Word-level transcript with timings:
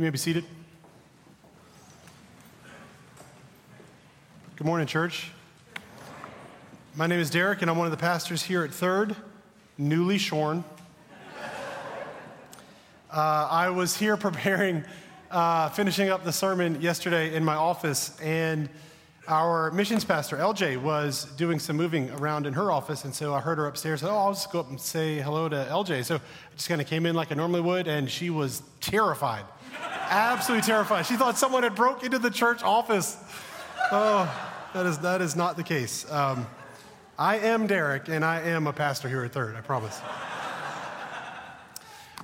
You 0.00 0.04
may 0.04 0.10
be 0.10 0.16
seated. 0.16 0.46
Good 4.56 4.66
morning, 4.66 4.86
church. 4.86 5.30
My 6.94 7.06
name 7.06 7.20
is 7.20 7.28
Derek, 7.28 7.60
and 7.60 7.70
I'm 7.70 7.76
one 7.76 7.86
of 7.86 7.90
the 7.90 7.98
pastors 7.98 8.42
here 8.42 8.64
at 8.64 8.72
Third, 8.72 9.14
newly 9.76 10.16
shorn. 10.16 10.64
Uh, 13.12 13.48
I 13.50 13.68
was 13.68 13.94
here 13.94 14.16
preparing, 14.28 14.84
uh, 15.30 15.68
finishing 15.68 16.08
up 16.08 16.24
the 16.24 16.32
sermon 16.32 16.80
yesterday 16.80 17.34
in 17.34 17.44
my 17.44 17.56
office, 17.56 18.18
and 18.22 18.70
our 19.28 19.70
missions 19.70 20.04
pastor, 20.04 20.36
LJ, 20.36 20.80
was 20.80 21.26
doing 21.36 21.58
some 21.58 21.76
moving 21.76 22.10
around 22.10 22.46
in 22.46 22.52
her 22.54 22.72
office, 22.72 23.04
and 23.04 23.14
so 23.14 23.34
I 23.34 23.40
heard 23.40 23.58
her 23.58 23.66
upstairs. 23.66 24.02
Oh, 24.02 24.08
I'll 24.08 24.32
just 24.32 24.50
go 24.50 24.60
up 24.60 24.70
and 24.70 24.80
say 24.80 25.20
hello 25.20 25.48
to 25.48 25.68
LJ. 25.70 26.04
So 26.04 26.16
I 26.16 26.20
just 26.56 26.68
kind 26.68 26.80
of 26.80 26.86
came 26.86 27.06
in 27.06 27.14
like 27.14 27.30
I 27.30 27.34
normally 27.34 27.60
would, 27.60 27.86
and 27.86 28.10
she 28.10 28.30
was 28.30 28.62
terrified, 28.80 29.44
absolutely 30.10 30.66
terrified. 30.66 31.06
She 31.06 31.16
thought 31.16 31.38
someone 31.38 31.62
had 31.62 31.74
broke 31.74 32.04
into 32.04 32.18
the 32.18 32.30
church 32.30 32.62
office. 32.62 33.16
Oh, 33.92 34.30
that 34.74 34.86
is, 34.86 34.98
that 34.98 35.22
is 35.22 35.36
not 35.36 35.56
the 35.56 35.62
case. 35.62 36.10
Um, 36.10 36.46
I 37.18 37.38
am 37.38 37.66
Derek, 37.66 38.08
and 38.08 38.24
I 38.24 38.40
am 38.40 38.66
a 38.66 38.72
pastor 38.72 39.08
here 39.08 39.24
at 39.24 39.32
Third, 39.32 39.54
I 39.56 39.60
promise. 39.60 40.00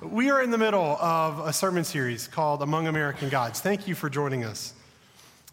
we 0.02 0.30
are 0.30 0.42
in 0.42 0.50
the 0.50 0.58
middle 0.58 0.96
of 1.00 1.46
a 1.46 1.52
sermon 1.52 1.84
series 1.84 2.28
called 2.28 2.62
Among 2.62 2.86
American 2.86 3.28
Gods. 3.28 3.60
Thank 3.60 3.86
you 3.86 3.94
for 3.94 4.08
joining 4.10 4.44
us. 4.44 4.74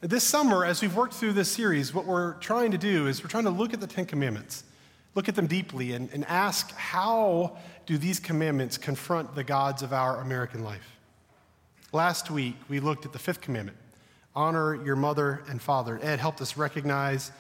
This 0.02 0.24
summer, 0.24 0.66
as 0.66 0.82
we've 0.82 0.96
worked 0.96 1.14
through 1.14 1.34
this 1.34 1.50
series, 1.52 1.94
what 1.94 2.06
we're 2.06 2.34
trying 2.36 2.72
to 2.72 2.78
do 2.78 3.08
is 3.08 3.24
we're 3.24 3.30
trying 3.30 3.46
to 3.46 3.50
look 3.50 3.74
at 3.74 3.80
the 3.80 3.88
Ten 3.88 4.06
Commandments, 4.06 4.64
look 5.16 5.30
at 5.30 5.36
them 5.36 5.48
deeply, 5.48 5.94
and, 5.94 6.10
and 6.12 6.26
ask 6.26 6.72
how 6.76 7.58
do 7.86 7.98
these 7.98 8.20
commandments 8.20 8.78
confront 8.78 9.34
the 9.36 9.44
gods 9.44 9.82
of 9.82 9.94
our 9.94 10.20
American 10.20 10.64
life? 10.64 10.98
Last 11.94 12.32
week, 12.32 12.56
we 12.70 12.80
looked 12.80 13.06
at 13.06 13.14
the 13.14 13.20
fifth 13.20 13.40
commandment 13.40 13.78
honor 14.36 14.84
your 14.84 14.96
mother 14.96 15.44
and 15.48 15.62
father. 15.62 16.00
Ed 16.02 16.20
helped 16.20 16.42
us 16.42 16.58
recognize 16.58 17.32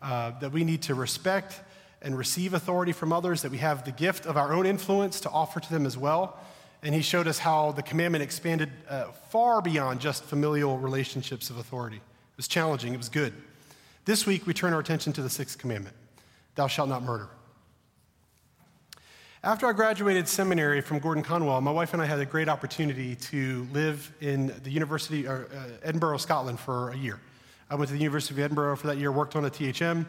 uh, 0.00 0.30
that 0.40 0.50
we 0.50 0.64
need 0.64 0.80
to 0.80 0.94
respect 0.94 1.60
and 2.00 2.16
receive 2.16 2.54
authority 2.54 2.92
from 2.92 3.12
others, 3.12 3.42
that 3.42 3.50
we 3.50 3.58
have 3.58 3.84
the 3.84 3.92
gift 3.92 4.24
of 4.24 4.38
our 4.38 4.54
own 4.54 4.64
influence 4.64 5.20
to 5.20 5.28
offer 5.28 5.60
to 5.60 5.70
them 5.70 5.84
as 5.84 5.98
well. 5.98 6.38
And 6.82 6.94
he 6.94 7.02
showed 7.02 7.28
us 7.28 7.38
how 7.38 7.72
the 7.72 7.82
commandment 7.82 8.22
expanded 8.22 8.70
uh, 8.88 9.08
far 9.28 9.60
beyond 9.60 10.00
just 10.00 10.24
familial 10.24 10.78
relationships 10.78 11.50
of 11.50 11.58
authority. 11.58 11.96
It 11.96 12.36
was 12.38 12.48
challenging, 12.48 12.94
it 12.94 12.98
was 12.98 13.10
good. 13.10 13.34
This 14.06 14.24
week, 14.24 14.46
we 14.46 14.54
turn 14.54 14.72
our 14.72 14.80
attention 14.80 15.12
to 15.14 15.22
the 15.22 15.28
sixth 15.28 15.58
commandment 15.58 15.94
Thou 16.54 16.66
shalt 16.66 16.88
not 16.88 17.02
murder. 17.02 17.28
After 19.44 19.68
I 19.68 19.72
graduated 19.72 20.26
seminary 20.26 20.80
from 20.80 20.98
Gordon 20.98 21.22
Conwell, 21.22 21.60
my 21.60 21.70
wife 21.70 21.92
and 21.92 22.02
I 22.02 22.06
had 22.06 22.18
a 22.18 22.26
great 22.26 22.48
opportunity 22.48 23.14
to 23.14 23.68
live 23.72 24.12
in 24.20 24.52
the 24.64 24.70
University, 24.70 25.28
or, 25.28 25.48
uh, 25.54 25.76
Edinburgh, 25.84 26.16
Scotland 26.16 26.58
for 26.58 26.90
a 26.90 26.96
year. 26.96 27.20
I 27.70 27.76
went 27.76 27.86
to 27.86 27.92
the 27.92 28.00
University 28.00 28.34
of 28.34 28.40
Edinburgh 28.40 28.74
for 28.78 28.88
that 28.88 28.98
year, 28.98 29.12
worked 29.12 29.36
on 29.36 29.44
a 29.44 29.50
THM, 29.50 30.06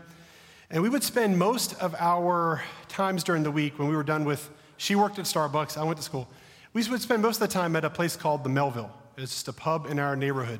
and 0.72 0.82
we 0.82 0.90
would 0.90 1.04
spend 1.04 1.38
most 1.38 1.80
of 1.80 1.94
our 2.00 2.64
times 2.88 3.24
during 3.24 3.44
the 3.44 3.52
week 3.52 3.78
when 3.78 3.88
we 3.88 3.96
were 3.96 4.02
done 4.02 4.26
with, 4.26 4.50
she 4.78 4.96
worked 4.96 5.20
at 5.20 5.26
Starbucks, 5.26 5.78
I 5.78 5.84
went 5.84 5.98
to 5.98 6.04
school. 6.04 6.28
We 6.74 6.88
would 6.90 7.02
spend 7.02 7.22
most 7.22 7.40
of 7.40 7.48
the 7.48 7.54
time 7.54 7.76
at 7.76 7.86
a 7.86 7.90
place 7.92 8.16
called 8.16 8.44
the 8.44 8.50
Melville. 8.50 8.92
It's 9.16 9.32
just 9.32 9.48
a 9.48 9.54
pub 9.54 9.86
in 9.86 10.00
our 10.00 10.16
neighborhood 10.16 10.60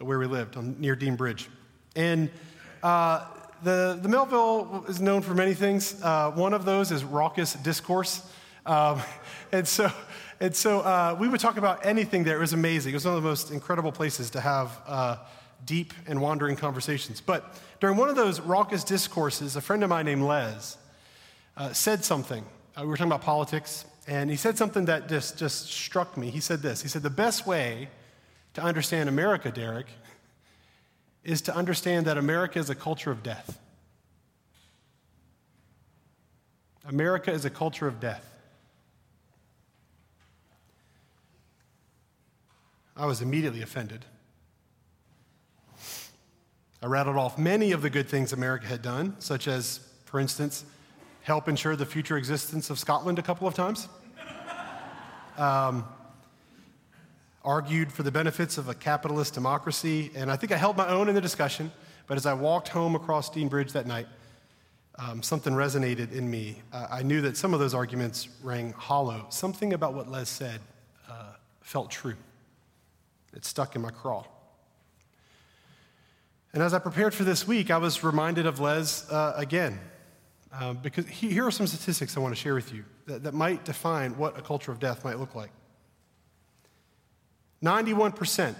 where 0.00 0.18
we 0.18 0.26
lived 0.26 0.58
on, 0.58 0.76
near 0.78 0.96
Dean 0.96 1.16
Bridge. 1.16 1.48
And 1.96 2.28
uh, 2.82 3.24
the, 3.62 3.98
the 4.00 4.08
Melville 4.08 4.84
is 4.88 5.00
known 5.00 5.22
for 5.22 5.34
many 5.34 5.54
things. 5.54 6.00
Uh, 6.02 6.30
one 6.32 6.52
of 6.52 6.64
those 6.64 6.90
is 6.90 7.04
raucous 7.04 7.54
discourse. 7.54 8.22
Um, 8.66 9.00
and 9.52 9.66
so, 9.66 9.90
and 10.40 10.54
so 10.54 10.80
uh, 10.80 11.16
we 11.18 11.28
would 11.28 11.40
talk 11.40 11.56
about 11.56 11.86
anything 11.86 12.24
there. 12.24 12.36
It 12.36 12.40
was 12.40 12.52
amazing. 12.52 12.92
It 12.92 12.96
was 12.96 13.04
one 13.04 13.16
of 13.16 13.22
the 13.22 13.28
most 13.28 13.50
incredible 13.50 13.92
places 13.92 14.30
to 14.30 14.40
have 14.40 14.78
uh, 14.86 15.16
deep 15.64 15.94
and 16.06 16.20
wandering 16.20 16.56
conversations. 16.56 17.20
But 17.20 17.54
during 17.80 17.96
one 17.96 18.08
of 18.08 18.16
those 18.16 18.40
raucous 18.40 18.84
discourses, 18.84 19.56
a 19.56 19.60
friend 19.60 19.84
of 19.84 19.90
mine 19.90 20.06
named 20.06 20.24
Les 20.24 20.76
uh, 21.56 21.72
said 21.72 22.04
something. 22.04 22.44
Uh, 22.76 22.82
we 22.82 22.88
were 22.88 22.96
talking 22.96 23.12
about 23.12 23.22
politics, 23.22 23.84
and 24.08 24.30
he 24.30 24.36
said 24.36 24.58
something 24.58 24.86
that 24.86 25.08
just, 25.08 25.38
just 25.38 25.70
struck 25.70 26.16
me. 26.16 26.30
He 26.30 26.40
said 26.40 26.62
this 26.62 26.82
He 26.82 26.88
said, 26.88 27.02
The 27.02 27.10
best 27.10 27.46
way 27.46 27.88
to 28.54 28.62
understand 28.62 29.08
America, 29.08 29.50
Derek, 29.50 29.86
is 31.24 31.40
to 31.42 31.54
understand 31.54 32.06
that 32.06 32.18
America 32.18 32.58
is 32.58 32.70
a 32.70 32.74
culture 32.74 33.10
of 33.10 33.22
death. 33.22 33.58
America 36.84 37.30
is 37.30 37.44
a 37.44 37.50
culture 37.50 37.86
of 37.86 38.00
death. 38.00 38.28
I 42.96 43.06
was 43.06 43.22
immediately 43.22 43.62
offended. 43.62 44.04
I 46.82 46.86
rattled 46.86 47.16
off 47.16 47.38
many 47.38 47.70
of 47.72 47.82
the 47.82 47.90
good 47.90 48.08
things 48.08 48.32
America 48.32 48.66
had 48.66 48.82
done, 48.82 49.14
such 49.20 49.46
as, 49.46 49.80
for 50.04 50.18
instance, 50.18 50.64
help 51.22 51.48
ensure 51.48 51.76
the 51.76 51.86
future 51.86 52.16
existence 52.16 52.70
of 52.70 52.78
Scotland 52.78 53.20
a 53.20 53.22
couple 53.22 53.46
of 53.46 53.54
times. 53.54 53.88
Um, 55.38 55.84
argued 57.44 57.92
for 57.92 58.02
the 58.02 58.12
benefits 58.12 58.58
of 58.58 58.68
a 58.68 58.74
capitalist 58.74 59.34
democracy, 59.34 60.10
and 60.14 60.30
I 60.30 60.36
think 60.36 60.52
I 60.52 60.56
held 60.56 60.76
my 60.76 60.88
own 60.88 61.08
in 61.08 61.14
the 61.14 61.20
discussion. 61.20 61.72
But 62.06 62.16
as 62.16 62.26
I 62.26 62.34
walked 62.34 62.68
home 62.68 62.94
across 62.94 63.30
Dean 63.30 63.48
Bridge 63.48 63.72
that 63.72 63.86
night, 63.86 64.06
um, 64.98 65.22
something 65.22 65.54
resonated 65.54 66.12
in 66.12 66.30
me. 66.30 66.60
Uh, 66.72 66.86
I 66.90 67.02
knew 67.02 67.20
that 67.22 67.36
some 67.36 67.54
of 67.54 67.60
those 67.60 67.74
arguments 67.74 68.28
rang 68.42 68.72
hollow. 68.72 69.26
Something 69.30 69.72
about 69.72 69.94
what 69.94 70.08
Les 70.08 70.28
said 70.28 70.60
uh, 71.08 71.32
felt 71.60 71.90
true. 71.90 72.16
It 73.34 73.44
stuck 73.44 73.74
in 73.74 73.82
my 73.82 73.90
craw. 73.90 74.24
And 76.52 76.62
as 76.62 76.74
I 76.74 76.78
prepared 76.78 77.14
for 77.14 77.24
this 77.24 77.46
week, 77.46 77.70
I 77.70 77.78
was 77.78 78.04
reminded 78.04 78.44
of 78.44 78.60
Les 78.60 79.10
uh, 79.10 79.32
again. 79.36 79.80
Um, 80.52 80.76
because 80.82 81.06
he, 81.06 81.30
here 81.30 81.46
are 81.46 81.50
some 81.50 81.66
statistics 81.66 82.14
I 82.16 82.20
want 82.20 82.34
to 82.34 82.40
share 82.40 82.54
with 82.54 82.74
you 82.74 82.84
that, 83.06 83.22
that 83.22 83.32
might 83.32 83.64
define 83.64 84.18
what 84.18 84.38
a 84.38 84.42
culture 84.42 84.70
of 84.70 84.78
death 84.78 85.02
might 85.02 85.18
look 85.18 85.34
like. 85.34 85.50
91%. 87.62 88.54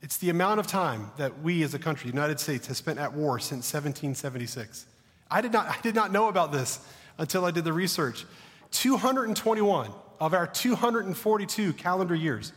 It's 0.00 0.18
the 0.18 0.30
amount 0.30 0.60
of 0.60 0.66
time 0.66 1.10
that 1.16 1.42
we 1.42 1.62
as 1.62 1.74
a 1.74 1.78
country, 1.78 2.10
the 2.10 2.14
United 2.14 2.38
States, 2.38 2.66
has 2.68 2.76
spent 2.76 2.98
at 2.98 3.12
war 3.12 3.38
since 3.38 3.72
1776. 3.72 4.86
I 5.30 5.40
did 5.40 5.52
not, 5.52 5.66
I 5.66 5.80
did 5.82 5.94
not 5.94 6.12
know 6.12 6.28
about 6.28 6.52
this 6.52 6.80
until 7.18 7.44
I 7.44 7.50
did 7.50 7.64
the 7.64 7.72
research. 7.72 8.24
221 8.70 9.90
of 10.20 10.34
our 10.34 10.46
242 10.46 11.72
calendar 11.72 12.14
years, 12.14 12.52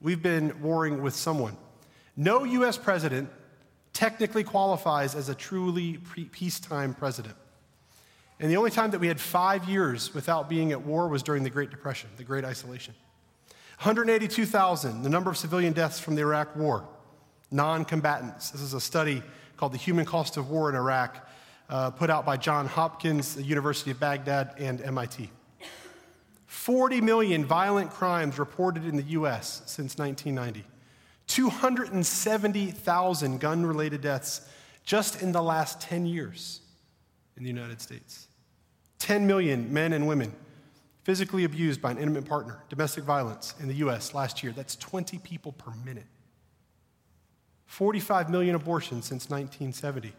we've 0.00 0.22
been 0.22 0.60
warring 0.62 1.02
with 1.02 1.14
someone. 1.14 1.56
No 2.16 2.44
U.S. 2.44 2.78
president 2.78 3.28
technically 3.92 4.44
qualifies 4.44 5.14
as 5.14 5.28
a 5.28 5.34
truly 5.34 5.98
peacetime 6.32 6.94
president. 6.94 7.34
And 8.38 8.50
the 8.50 8.56
only 8.56 8.70
time 8.70 8.90
that 8.90 9.00
we 9.00 9.08
had 9.08 9.20
five 9.20 9.68
years 9.68 10.14
without 10.14 10.48
being 10.48 10.72
at 10.72 10.82
war 10.82 11.08
was 11.08 11.22
during 11.22 11.42
the 11.42 11.50
Great 11.50 11.70
Depression, 11.70 12.10
the 12.16 12.24
Great 12.24 12.44
Isolation. 12.44 12.94
182,000, 13.78 15.02
the 15.02 15.10
number 15.10 15.30
of 15.30 15.36
civilian 15.36 15.74
deaths 15.74 16.00
from 16.00 16.14
the 16.14 16.22
Iraq 16.22 16.56
War, 16.56 16.88
non 17.50 17.84
combatants. 17.84 18.50
This 18.50 18.62
is 18.62 18.72
a 18.72 18.80
study 18.80 19.22
called 19.58 19.72
The 19.72 19.78
Human 19.78 20.06
Cost 20.06 20.38
of 20.38 20.48
War 20.50 20.70
in 20.70 20.76
Iraq, 20.76 21.28
uh, 21.68 21.90
put 21.90 22.08
out 22.08 22.24
by 22.24 22.38
John 22.38 22.66
Hopkins, 22.66 23.34
the 23.34 23.42
University 23.42 23.90
of 23.90 24.00
Baghdad, 24.00 24.54
and 24.58 24.80
MIT. 24.80 25.30
40 26.46 27.02
million 27.02 27.44
violent 27.44 27.90
crimes 27.90 28.38
reported 28.38 28.86
in 28.86 28.96
the 28.96 29.02
US 29.02 29.60
since 29.66 29.98
1990. 29.98 30.66
270,000 31.26 33.40
gun 33.40 33.66
related 33.66 34.00
deaths 34.00 34.48
just 34.84 35.20
in 35.22 35.32
the 35.32 35.42
last 35.42 35.82
10 35.82 36.06
years 36.06 36.62
in 37.36 37.42
the 37.42 37.50
United 37.50 37.80
States. 37.80 38.28
10 39.00 39.26
million 39.26 39.70
men 39.72 39.92
and 39.92 40.08
women 40.08 40.32
physically 41.06 41.44
abused 41.44 41.80
by 41.80 41.92
an 41.92 41.98
intimate 41.98 42.24
partner, 42.24 42.58
domestic 42.68 43.04
violence 43.04 43.54
in 43.60 43.68
the 43.68 43.74
US 43.74 44.12
last 44.12 44.42
year. 44.42 44.52
That's 44.52 44.74
20 44.74 45.18
people 45.18 45.52
per 45.52 45.70
minute. 45.84 46.08
45 47.66 48.28
million 48.28 48.56
abortions 48.56 49.04
since 49.04 49.30
1970. 49.30 50.12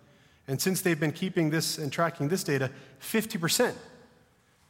And 0.47 0.61
since 0.61 0.81
they've 0.81 0.97
been 0.97 1.11
keeping 1.11 1.49
this 1.49 1.77
and 1.77 1.91
tracking 1.91 2.29
this 2.29 2.41
data, 2.41 2.71
50% 3.01 3.73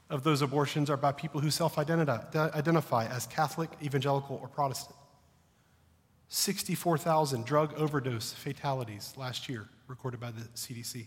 of 0.10 0.24
those 0.24 0.42
abortions 0.42 0.90
are 0.90 0.98
by 0.98 1.12
people 1.12 1.40
who 1.40 1.52
self 1.52 1.78
identify 1.78 3.06
as 3.06 3.28
Catholic, 3.28 3.70
evangelical, 3.84 4.40
or 4.42 4.48
Protestant. 4.48 4.96
64,000 6.30 7.46
drug 7.46 7.76
overdose 7.76 8.34
fatalities 8.34 9.14
last 9.18 9.48
year 9.48 9.70
recorded 9.88 10.20
by 10.20 10.32
the 10.32 10.42
CDC. 10.56 11.06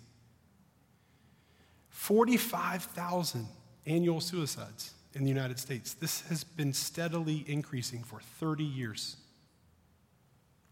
45,000 1.88 3.48
annual 3.86 4.20
suicides 4.20 4.92
in 5.14 5.22
the 5.24 5.28
United 5.28 5.58
States. 5.58 5.94
This 5.94 6.22
has 6.28 6.44
been 6.44 6.72
steadily 6.72 7.44
increasing 7.46 8.02
for 8.02 8.20
30 8.20 8.64
years. 8.64 9.16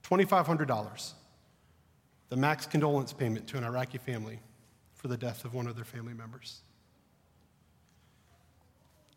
$2,500, 0.05 1.12
the 2.29 2.37
max 2.37 2.67
condolence 2.67 3.12
payment 3.12 3.46
to 3.49 3.58
an 3.58 3.64
Iraqi 3.64 3.99
family 3.99 4.38
for 4.94 5.08
the 5.08 5.17
death 5.17 5.44
of 5.44 5.55
one 5.55 5.67
of 5.67 5.76
their 5.76 5.85
family 5.85 6.14
members. 6.14 6.61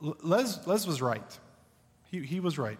Les, 0.02 0.66
Les 0.66 0.88
was 0.88 1.02
right. 1.02 1.40
He, 2.10 2.20
he 2.22 2.40
was 2.40 2.58
right. 2.58 2.80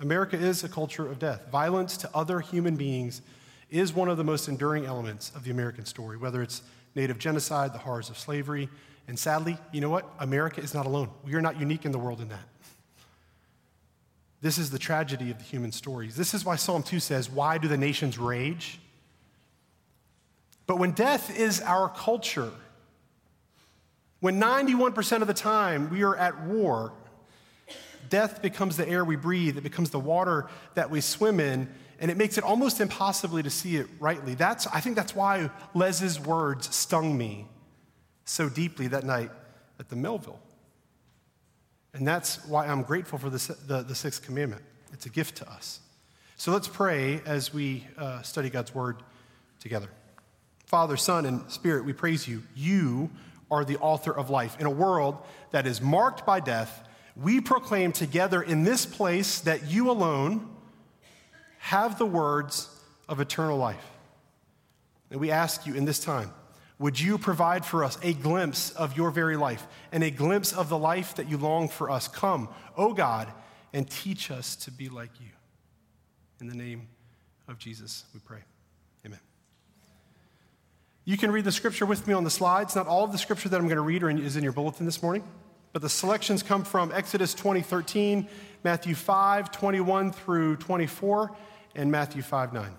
America 0.00 0.36
is 0.36 0.64
a 0.64 0.68
culture 0.68 1.06
of 1.06 1.18
death. 1.18 1.48
Violence 1.50 1.96
to 1.98 2.10
other 2.14 2.40
human 2.40 2.76
beings 2.76 3.22
is 3.70 3.92
one 3.92 4.08
of 4.08 4.16
the 4.16 4.24
most 4.24 4.48
enduring 4.48 4.86
elements 4.86 5.30
of 5.34 5.44
the 5.44 5.50
American 5.50 5.84
story, 5.84 6.16
whether 6.16 6.42
it's 6.42 6.62
native 6.94 7.18
genocide, 7.18 7.72
the 7.72 7.78
horrors 7.78 8.10
of 8.10 8.18
slavery, 8.18 8.68
and 9.08 9.18
sadly, 9.18 9.58
you 9.72 9.80
know 9.80 9.90
what? 9.90 10.08
America 10.18 10.60
is 10.60 10.72
not 10.74 10.86
alone. 10.86 11.10
We 11.24 11.34
are 11.34 11.40
not 11.40 11.58
unique 11.58 11.84
in 11.84 11.92
the 11.92 11.98
world 11.98 12.20
in 12.20 12.28
that. 12.28 12.48
This 14.40 14.56
is 14.56 14.70
the 14.70 14.78
tragedy 14.78 15.30
of 15.30 15.38
the 15.38 15.44
human 15.44 15.72
stories. 15.72 16.16
This 16.16 16.32
is 16.32 16.44
why 16.44 16.56
Psalm 16.56 16.82
2 16.82 17.00
says, 17.00 17.28
Why 17.28 17.58
do 17.58 17.68
the 17.68 17.76
nations 17.76 18.18
rage? 18.18 18.78
But 20.66 20.78
when 20.78 20.92
death 20.92 21.36
is 21.36 21.60
our 21.60 21.88
culture, 21.88 22.52
when 24.20 24.40
91% 24.40 25.20
of 25.20 25.26
the 25.26 25.34
time 25.34 25.90
we 25.90 26.04
are 26.04 26.16
at 26.16 26.44
war, 26.44 26.92
death 28.08 28.40
becomes 28.40 28.76
the 28.76 28.88
air 28.88 29.04
we 29.04 29.16
breathe, 29.16 29.58
it 29.58 29.62
becomes 29.62 29.90
the 29.90 29.98
water 29.98 30.48
that 30.74 30.88
we 30.90 31.00
swim 31.00 31.40
in, 31.40 31.68
and 32.00 32.10
it 32.10 32.16
makes 32.16 32.38
it 32.38 32.44
almost 32.44 32.80
impossible 32.80 33.42
to 33.42 33.50
see 33.50 33.76
it 33.76 33.86
rightly. 34.00 34.34
That's, 34.34 34.66
I 34.66 34.80
think 34.80 34.96
that's 34.96 35.14
why 35.14 35.50
Les's 35.74 36.18
words 36.18 36.74
stung 36.74 37.16
me 37.16 37.46
so 38.24 38.48
deeply 38.48 38.88
that 38.88 39.04
night 39.04 39.30
at 39.78 39.90
the 39.90 39.96
Melville. 39.96 40.40
And 41.92 42.08
that's 42.08 42.44
why 42.46 42.66
I'm 42.66 42.82
grateful 42.82 43.18
for 43.18 43.28
the, 43.28 43.56
the, 43.66 43.82
the 43.82 43.94
sixth 43.94 44.24
commandment. 44.24 44.62
It's 44.92 45.04
a 45.06 45.10
gift 45.10 45.36
to 45.36 45.50
us. 45.50 45.80
So 46.36 46.52
let's 46.52 46.68
pray 46.68 47.20
as 47.26 47.52
we 47.52 47.86
uh, 47.98 48.22
study 48.22 48.48
God's 48.48 48.74
word 48.74 49.02
together. 49.58 49.88
Father, 50.64 50.96
Son, 50.96 51.26
and 51.26 51.50
Spirit, 51.50 51.84
we 51.84 51.92
praise 51.92 52.26
you. 52.26 52.42
You 52.54 53.10
are 53.50 53.64
the 53.64 53.76
author 53.78 54.16
of 54.16 54.30
life. 54.30 54.58
In 54.58 54.64
a 54.64 54.70
world 54.70 55.18
that 55.50 55.66
is 55.66 55.82
marked 55.82 56.24
by 56.24 56.40
death, 56.40 56.88
we 57.14 57.40
proclaim 57.40 57.92
together 57.92 58.40
in 58.40 58.64
this 58.64 58.86
place 58.86 59.40
that 59.40 59.68
you 59.68 59.90
alone 59.90 60.48
have 61.60 61.98
the 61.98 62.06
words 62.06 62.68
of 63.08 63.20
eternal 63.20 63.58
life. 63.58 63.86
And 65.10 65.20
we 65.20 65.30
ask 65.30 65.66
you 65.66 65.74
in 65.74 65.84
this 65.84 66.00
time, 66.00 66.32
would 66.78 66.98
you 66.98 67.18
provide 67.18 67.66
for 67.66 67.84
us 67.84 67.98
a 68.02 68.14
glimpse 68.14 68.70
of 68.72 68.96
your 68.96 69.10
very 69.10 69.36
life 69.36 69.66
and 69.92 70.02
a 70.02 70.10
glimpse 70.10 70.52
of 70.52 70.70
the 70.70 70.78
life 70.78 71.16
that 71.16 71.28
you 71.28 71.36
long 71.36 71.68
for 71.68 71.90
us? 71.90 72.08
Come, 72.08 72.48
O 72.76 72.88
oh 72.88 72.94
God, 72.94 73.28
and 73.74 73.88
teach 73.88 74.30
us 74.30 74.56
to 74.56 74.70
be 74.70 74.88
like 74.88 75.10
you. 75.20 75.28
In 76.40 76.46
the 76.48 76.54
name 76.54 76.88
of 77.46 77.58
Jesus, 77.58 78.04
we 78.14 78.20
pray. 78.20 78.40
Amen. 79.04 79.20
You 81.04 81.18
can 81.18 81.30
read 81.30 81.44
the 81.44 81.52
scripture 81.52 81.84
with 81.84 82.06
me 82.06 82.14
on 82.14 82.24
the 82.24 82.30
slides. 82.30 82.74
Not 82.74 82.86
all 82.86 83.04
of 83.04 83.12
the 83.12 83.18
scripture 83.18 83.50
that 83.50 83.60
I'm 83.60 83.66
going 83.66 83.76
to 83.76 83.82
read 83.82 84.02
is 84.02 84.36
in 84.36 84.42
your 84.42 84.52
bulletin 84.52 84.86
this 84.86 85.02
morning, 85.02 85.24
but 85.74 85.82
the 85.82 85.90
selections 85.90 86.42
come 86.42 86.64
from 86.64 86.90
Exodus 86.92 87.34
20, 87.34 87.60
13, 87.60 88.26
Matthew 88.62 88.94
5, 88.94 89.50
21 89.50 90.12
through 90.12 90.56
24, 90.56 91.34
and 91.74 91.90
Matthew 91.90 92.22
5, 92.22 92.52
9. 92.52 92.70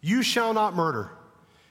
You 0.00 0.22
shall 0.22 0.52
not 0.52 0.74
murder. 0.74 1.10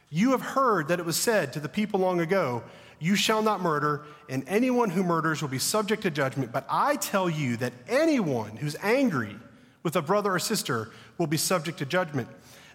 You 0.10 0.31
have 0.31 0.42
heard 0.42 0.88
that 0.88 1.00
it 1.00 1.06
was 1.06 1.18
said 1.18 1.54
to 1.54 1.60
the 1.60 1.69
people 1.69 2.00
long 2.00 2.19
ago, 2.19 2.63
You 3.00 3.16
shall 3.16 3.42
not 3.42 3.62
murder, 3.62 4.04
and 4.30 4.44
anyone 4.48 4.90
who 4.90 5.04
murders 5.04 5.42
will 5.42 5.50
be 5.50 5.60
subject 5.60 6.04
to 6.04 6.12
judgment. 6.12 6.51
But 6.51 6.66
I 6.69 6.95
tell 6.95 7.30
you 7.30 7.57
that 7.57 7.74
anyone 7.88 8.56
who's 8.56 8.75
angry 8.81 9.36
with 9.81 9.95
a 9.95 10.01
brother 10.01 10.34
or 10.34 10.40
sister 10.40 10.92
will 11.18 11.28
be 11.28 11.38
subject 11.38 11.80
to 11.80 11.86
judgment. 11.86 12.28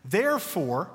Therefore, 0.05 0.91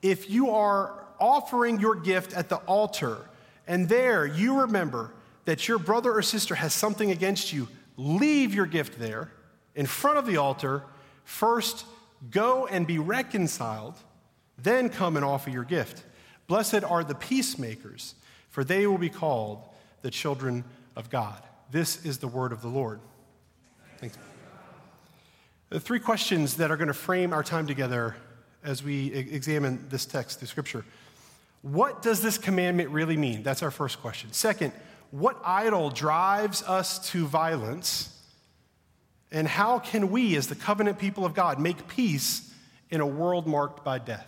if 0.00 0.30
you 0.30 0.50
are 0.50 1.04
offering 1.20 1.80
your 1.80 1.94
gift 1.94 2.32
at 2.32 2.48
the 2.48 2.56
altar, 2.58 3.18
and 3.66 3.88
there 3.88 4.24
you 4.24 4.60
remember 4.60 5.12
that 5.44 5.66
your 5.68 5.78
brother 5.78 6.12
or 6.12 6.22
sister 6.22 6.54
has 6.54 6.72
something 6.72 7.10
against 7.10 7.52
you, 7.52 7.68
leave 7.98 8.54
your 8.54 8.64
gift 8.64 8.98
there 8.98 9.30
in 9.74 9.84
front 9.84 10.16
of 10.16 10.24
the 10.24 10.38
altar. 10.38 10.84
First, 11.24 11.84
go 12.30 12.66
and 12.66 12.86
be 12.86 12.98
reconciled 12.98 13.94
then 14.58 14.88
come 14.88 15.16
and 15.16 15.24
offer 15.24 15.50
your 15.50 15.64
gift. 15.64 16.04
Blessed 16.46 16.82
are 16.82 17.04
the 17.04 17.14
peacemakers, 17.14 18.14
for 18.50 18.64
they 18.64 18.86
will 18.86 18.98
be 18.98 19.08
called 19.08 19.62
the 20.02 20.10
children 20.10 20.64
of 20.96 21.10
God. 21.10 21.42
This 21.70 22.04
is 22.04 22.18
the 22.18 22.28
word 22.28 22.52
of 22.52 22.60
the 22.60 22.68
Lord. 22.68 23.00
Thanks. 23.98 24.18
The 25.68 25.80
three 25.80 26.00
questions 26.00 26.56
that 26.56 26.70
are 26.70 26.76
going 26.76 26.88
to 26.88 26.94
frame 26.94 27.32
our 27.32 27.42
time 27.42 27.66
together 27.66 28.16
as 28.64 28.82
we 28.82 29.12
examine 29.12 29.86
this 29.88 30.06
text, 30.06 30.40
the 30.40 30.46
scripture. 30.46 30.84
What 31.62 32.02
does 32.02 32.22
this 32.22 32.38
commandment 32.38 32.90
really 32.90 33.16
mean? 33.16 33.42
That's 33.42 33.62
our 33.62 33.70
first 33.70 34.00
question. 34.00 34.32
Second, 34.32 34.72
what 35.10 35.40
idol 35.44 35.90
drives 35.90 36.62
us 36.62 37.10
to 37.10 37.26
violence? 37.26 38.14
And 39.30 39.46
how 39.46 39.78
can 39.78 40.10
we, 40.10 40.36
as 40.36 40.46
the 40.46 40.54
covenant 40.54 40.98
people 40.98 41.24
of 41.24 41.34
God, 41.34 41.58
make 41.58 41.88
peace 41.88 42.52
in 42.90 43.00
a 43.00 43.06
world 43.06 43.46
marked 43.46 43.84
by 43.84 43.98
death? 43.98 44.26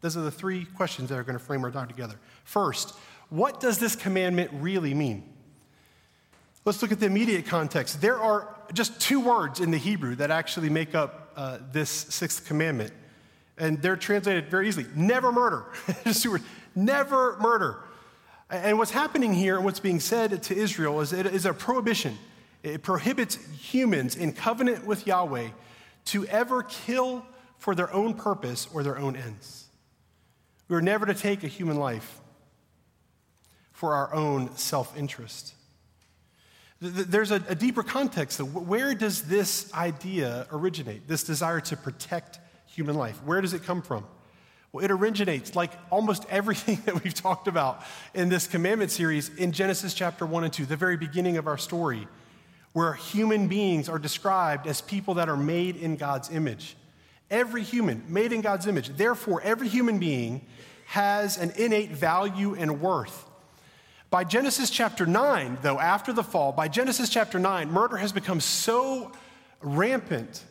Those 0.00 0.16
are 0.16 0.22
the 0.22 0.30
three 0.30 0.64
questions 0.64 1.08
that 1.08 1.18
are 1.18 1.22
going 1.22 1.38
to 1.38 1.44
frame 1.44 1.64
our 1.64 1.70
time 1.70 1.88
together. 1.88 2.16
First, 2.44 2.94
what 3.30 3.60
does 3.60 3.78
this 3.78 3.96
commandment 3.96 4.50
really 4.54 4.94
mean? 4.94 5.22
Let's 6.64 6.82
look 6.82 6.92
at 6.92 7.00
the 7.00 7.06
immediate 7.06 7.46
context. 7.46 8.00
There 8.00 8.18
are 8.18 8.54
just 8.72 9.00
two 9.00 9.20
words 9.20 9.60
in 9.60 9.70
the 9.70 9.78
Hebrew 9.78 10.14
that 10.16 10.30
actually 10.30 10.68
make 10.68 10.94
up 10.94 11.32
uh, 11.34 11.58
this 11.72 11.90
sixth 11.90 12.46
commandment, 12.46 12.92
and 13.58 13.80
they're 13.80 13.96
translated 13.96 14.48
very 14.48 14.68
easily 14.68 14.86
never 14.94 15.32
murder. 15.32 15.64
just 16.04 16.22
two 16.22 16.32
words 16.32 16.44
never 16.74 17.36
murder. 17.40 17.78
And 18.52 18.76
what's 18.76 18.90
happening 18.90 19.32
here 19.32 19.56
and 19.56 19.64
what's 19.64 19.80
being 19.80 19.98
said 19.98 20.42
to 20.42 20.54
Israel 20.54 21.00
is 21.00 21.14
it 21.14 21.24
is 21.24 21.46
a 21.46 21.54
prohibition. 21.54 22.18
It 22.62 22.82
prohibits 22.82 23.36
humans 23.52 24.14
in 24.14 24.34
covenant 24.34 24.86
with 24.86 25.06
Yahweh 25.06 25.48
to 26.06 26.26
ever 26.26 26.62
kill 26.62 27.24
for 27.56 27.74
their 27.74 27.92
own 27.94 28.12
purpose 28.12 28.68
or 28.74 28.82
their 28.82 28.98
own 28.98 29.16
ends. 29.16 29.68
We 30.68 30.76
are 30.76 30.82
never 30.82 31.06
to 31.06 31.14
take 31.14 31.42
a 31.44 31.48
human 31.48 31.78
life 31.78 32.20
for 33.72 33.94
our 33.94 34.12
own 34.12 34.54
self 34.56 34.98
interest. 34.98 35.54
There's 36.78 37.30
a, 37.30 37.54
deeper 37.54 37.82
context. 37.82 38.40
Where 38.40 38.92
does 38.94 39.22
this 39.22 39.72
idea 39.72 40.46
originate, 40.52 41.08
this 41.08 41.22
desire 41.22 41.60
to 41.60 41.76
protect 41.76 42.38
human 42.66 42.96
life? 42.96 43.22
Where 43.24 43.40
does 43.40 43.54
it 43.54 43.62
come 43.62 43.80
from? 43.80 44.04
Well, 44.72 44.82
it 44.82 44.90
originates, 44.90 45.54
like 45.54 45.70
almost 45.90 46.24
everything 46.30 46.80
that 46.86 47.04
we've 47.04 47.14
talked 47.14 47.46
about 47.46 47.82
in 48.14 48.28
this 48.28 48.46
commandment 48.46 48.90
series, 48.90 49.28
in 49.36 49.52
Genesis 49.52 49.92
chapter 49.92 50.24
1 50.24 50.44
and 50.44 50.52
2, 50.52 50.66
the 50.66 50.76
very 50.76 50.96
beginning 50.96 51.36
of 51.36 51.46
our 51.46 51.58
story, 51.58 52.08
where 52.72 52.94
human 52.94 53.48
beings 53.48 53.88
are 53.88 53.98
described 53.98 54.66
as 54.66 54.80
people 54.80 55.14
that 55.14 55.28
are 55.28 55.36
made 55.36 55.76
in 55.76 55.96
God's 55.96 56.30
image. 56.30 56.74
Every 57.30 57.62
human 57.62 58.02
made 58.08 58.32
in 58.32 58.40
God's 58.40 58.66
image. 58.66 58.88
Therefore, 58.96 59.42
every 59.42 59.68
human 59.68 59.98
being 59.98 60.46
has 60.86 61.36
an 61.36 61.50
innate 61.56 61.90
value 61.90 62.54
and 62.54 62.80
worth. 62.80 63.26
By 64.10 64.24
Genesis 64.24 64.68
chapter 64.70 65.06
9, 65.06 65.58
though, 65.62 65.80
after 65.80 66.12
the 66.12 66.22
fall, 66.22 66.52
by 66.52 66.68
Genesis 66.68 67.08
chapter 67.08 67.38
9, 67.38 67.70
murder 67.70 67.96
has 67.96 68.12
become 68.12 68.40
so 68.40 69.12
rampant 69.60 70.44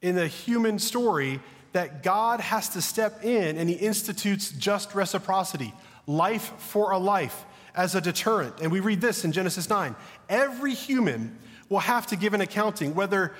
in 0.00 0.16
the 0.16 0.26
human 0.26 0.78
story 0.78 1.40
that 1.74 2.04
God 2.04 2.40
has 2.40 2.70
to 2.70 2.80
step 2.80 3.24
in 3.24 3.58
and 3.58 3.68
he 3.68 3.74
institutes 3.74 4.52
just 4.52 4.94
reciprocity, 4.94 5.74
life 6.06 6.52
for 6.58 6.92
a 6.92 6.98
life, 6.98 7.44
as 7.74 7.96
a 7.96 8.00
deterrent. 8.00 8.54
And 8.62 8.70
we 8.70 8.78
read 8.78 9.00
this 9.00 9.24
in 9.24 9.32
Genesis 9.32 9.68
9 9.68 9.94
every 10.28 10.72
human 10.72 11.36
will 11.68 11.80
have 11.80 12.06
to 12.06 12.16
give 12.16 12.32
an 12.32 12.40
accounting, 12.40 12.94
whether 12.94 13.34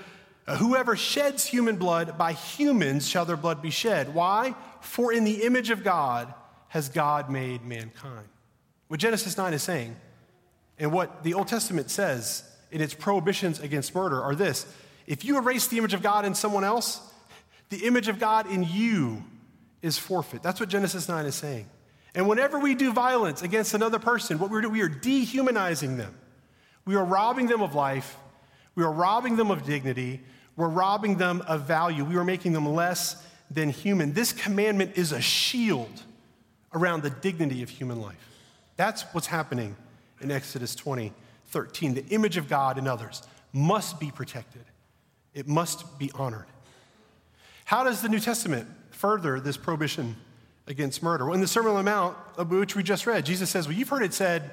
uh, 0.46 0.56
whoever 0.56 0.96
sheds 0.96 1.46
human 1.46 1.76
blood, 1.76 2.18
by 2.18 2.32
humans 2.32 3.08
shall 3.08 3.24
their 3.24 3.36
blood 3.36 3.62
be 3.62 3.70
shed. 3.70 4.12
Why? 4.12 4.54
For 4.80 5.12
in 5.12 5.24
the 5.24 5.44
image 5.44 5.70
of 5.70 5.84
God 5.84 6.34
has 6.68 6.88
God 6.88 7.30
made 7.30 7.64
mankind. 7.64 8.26
What 8.88 8.98
Genesis 8.98 9.36
9 9.36 9.54
is 9.54 9.62
saying, 9.62 9.94
and 10.78 10.92
what 10.92 11.22
the 11.22 11.34
Old 11.34 11.46
Testament 11.46 11.88
says 11.88 12.42
in 12.72 12.80
its 12.80 12.94
prohibitions 12.94 13.60
against 13.60 13.94
murder, 13.94 14.20
are 14.20 14.34
this 14.34 14.66
if 15.06 15.24
you 15.24 15.38
erase 15.38 15.68
the 15.68 15.78
image 15.78 15.94
of 15.94 16.02
God 16.02 16.24
in 16.24 16.34
someone 16.34 16.64
else, 16.64 17.00
the 17.70 17.86
image 17.86 18.08
of 18.08 18.18
God 18.18 18.50
in 18.50 18.62
you 18.62 19.24
is 19.82 19.98
forfeit. 19.98 20.42
That's 20.42 20.60
what 20.60 20.68
Genesis 20.68 21.08
9 21.08 21.26
is 21.26 21.34
saying. 21.34 21.68
And 22.14 22.28
whenever 22.28 22.58
we 22.58 22.74
do 22.74 22.92
violence 22.92 23.42
against 23.42 23.74
another 23.74 23.98
person, 23.98 24.38
what 24.38 24.50
we're 24.50 24.60
doing, 24.60 24.72
we 24.72 24.82
are 24.82 24.88
dehumanizing 24.88 25.96
them. 25.96 26.14
We 26.84 26.94
are 26.94 27.04
robbing 27.04 27.48
them 27.48 27.60
of 27.60 27.74
life. 27.74 28.16
We 28.74 28.84
are 28.84 28.92
robbing 28.92 29.36
them 29.36 29.50
of 29.50 29.64
dignity. 29.64 30.20
We're 30.56 30.68
robbing 30.68 31.16
them 31.16 31.42
of 31.42 31.62
value. 31.62 32.04
We 32.04 32.16
are 32.16 32.24
making 32.24 32.52
them 32.52 32.68
less 32.68 33.22
than 33.50 33.70
human. 33.70 34.12
This 34.12 34.32
commandment 34.32 34.92
is 34.96 35.12
a 35.12 35.20
shield 35.20 36.02
around 36.72 37.02
the 37.02 37.10
dignity 37.10 37.62
of 37.62 37.70
human 37.70 38.00
life. 38.00 38.16
That's 38.76 39.02
what's 39.12 39.26
happening 39.26 39.76
in 40.20 40.30
Exodus 40.30 40.74
20, 40.74 41.12
13. 41.48 41.94
The 41.94 42.06
image 42.06 42.36
of 42.36 42.48
God 42.48 42.78
in 42.78 42.86
others 42.86 43.22
must 43.52 44.00
be 44.00 44.10
protected, 44.10 44.64
it 45.34 45.46
must 45.46 45.98
be 45.98 46.10
honored. 46.14 46.46
How 47.74 47.82
does 47.82 48.02
the 48.02 48.08
New 48.08 48.20
Testament 48.20 48.68
further 48.92 49.40
this 49.40 49.56
prohibition 49.56 50.14
against 50.68 51.02
murder? 51.02 51.24
Well, 51.24 51.34
in 51.34 51.40
the 51.40 51.48
Sermon 51.48 51.72
on 51.72 51.78
the 51.78 51.82
Mount, 51.82 52.16
uh, 52.38 52.44
which 52.44 52.76
we 52.76 52.84
just 52.84 53.04
read, 53.04 53.26
Jesus 53.26 53.50
says, 53.50 53.66
Well, 53.66 53.76
you've 53.76 53.88
heard 53.88 54.04
it 54.04 54.14
said 54.14 54.48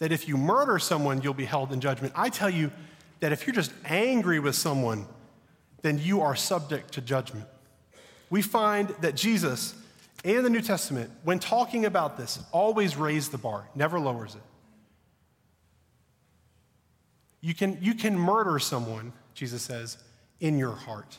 that 0.00 0.10
if 0.10 0.26
you 0.26 0.36
murder 0.36 0.80
someone, 0.80 1.22
you'll 1.22 1.34
be 1.34 1.44
held 1.44 1.72
in 1.72 1.80
judgment. 1.80 2.14
I 2.16 2.30
tell 2.30 2.50
you 2.50 2.72
that 3.20 3.30
if 3.30 3.46
you're 3.46 3.54
just 3.54 3.70
angry 3.84 4.40
with 4.40 4.56
someone, 4.56 5.06
then 5.82 6.00
you 6.00 6.20
are 6.20 6.34
subject 6.34 6.94
to 6.94 7.00
judgment. 7.00 7.46
We 8.28 8.42
find 8.42 8.88
that 9.02 9.14
Jesus 9.14 9.76
and 10.24 10.44
the 10.44 10.50
New 10.50 10.60
Testament, 10.60 11.12
when 11.22 11.38
talking 11.38 11.84
about 11.84 12.16
this, 12.16 12.40
always 12.50 12.96
raise 12.96 13.28
the 13.28 13.38
bar, 13.38 13.68
never 13.76 14.00
lowers 14.00 14.34
it. 14.34 14.42
You 17.40 17.54
can, 17.54 17.78
you 17.80 17.94
can 17.94 18.18
murder 18.18 18.58
someone, 18.58 19.12
Jesus 19.32 19.62
says, 19.62 19.98
in 20.40 20.58
your 20.58 20.72
heart. 20.72 21.18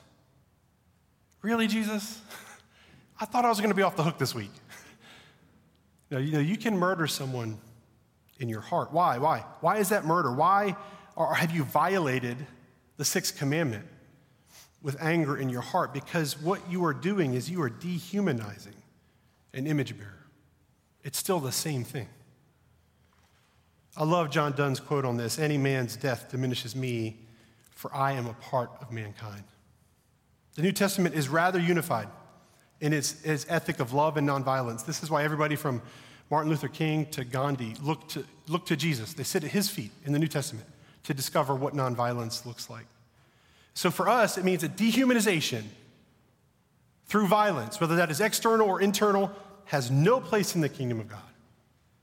Really, 1.41 1.67
Jesus? 1.67 2.21
I 3.19 3.25
thought 3.25 3.45
I 3.45 3.49
was 3.49 3.59
going 3.59 3.69
to 3.69 3.75
be 3.75 3.81
off 3.81 3.95
the 3.95 4.03
hook 4.03 4.17
this 4.17 4.35
week. 4.35 4.51
no, 6.11 6.17
you 6.17 6.33
know, 6.33 6.39
you 6.39 6.57
can 6.57 6.77
murder 6.77 7.07
someone 7.07 7.57
in 8.39 8.49
your 8.49 8.61
heart. 8.61 8.91
Why? 8.91 9.17
Why? 9.17 9.43
Why 9.61 9.77
is 9.77 9.89
that 9.89 10.05
murder? 10.05 10.31
Why 10.31 10.75
or 11.15 11.33
have 11.35 11.51
you 11.51 11.63
violated 11.63 12.37
the 12.97 13.05
sixth 13.05 13.37
commandment 13.37 13.85
with 14.81 15.01
anger 15.01 15.37
in 15.37 15.49
your 15.49 15.61
heart? 15.61 15.93
Because 15.93 16.41
what 16.41 16.61
you 16.69 16.85
are 16.85 16.93
doing 16.93 17.33
is 17.33 17.49
you 17.49 17.61
are 17.61 17.69
dehumanizing 17.69 18.75
an 19.53 19.67
image 19.67 19.97
bearer. 19.97 20.25
It's 21.03 21.17
still 21.17 21.39
the 21.39 21.51
same 21.51 21.83
thing. 21.83 22.07
I 23.97 24.03
love 24.03 24.29
John 24.29 24.53
Donne's 24.53 24.79
quote 24.79 25.03
on 25.03 25.17
this 25.17 25.39
Any 25.39 25.57
man's 25.57 25.97
death 25.97 26.29
diminishes 26.31 26.75
me, 26.75 27.17
for 27.71 27.93
I 27.93 28.13
am 28.13 28.27
a 28.27 28.33
part 28.33 28.71
of 28.81 28.91
mankind. 28.91 29.43
The 30.59 30.63
New 30.63 30.73
Testament 30.73 31.15
is 31.15 31.29
rather 31.29 31.57
unified 31.57 32.09
in 32.81 32.91
its, 32.91 33.23
its 33.23 33.45
ethic 33.47 33.79
of 33.79 33.93
love 33.93 34.17
and 34.17 34.27
nonviolence. 34.27 34.85
This 34.85 35.01
is 35.01 35.09
why 35.09 35.23
everybody 35.23 35.55
from 35.55 35.81
Martin 36.29 36.49
Luther 36.51 36.67
King 36.67 37.05
to 37.11 37.23
Gandhi 37.23 37.75
look 37.81 38.09
to, 38.09 38.25
look 38.49 38.65
to 38.65 38.75
Jesus. 38.75 39.13
They 39.13 39.23
sit 39.23 39.45
at 39.45 39.51
his 39.51 39.69
feet 39.69 39.91
in 40.03 40.11
the 40.11 40.19
New 40.19 40.27
Testament 40.27 40.67
to 41.03 41.13
discover 41.13 41.55
what 41.55 41.75
nonviolence 41.75 42.45
looks 42.45 42.69
like. 42.69 42.87
So 43.73 43.89
for 43.89 44.09
us, 44.09 44.37
it 44.37 44.43
means 44.43 44.61
a 44.61 44.67
dehumanization 44.67 45.63
through 47.05 47.27
violence, 47.27 47.79
whether 47.79 47.95
that 47.95 48.11
is 48.11 48.19
external 48.19 48.67
or 48.67 48.81
internal, 48.81 49.31
has 49.63 49.89
no 49.89 50.19
place 50.19 50.55
in 50.55 50.59
the 50.59 50.67
kingdom 50.67 50.99
of 50.99 51.07
God 51.07 51.21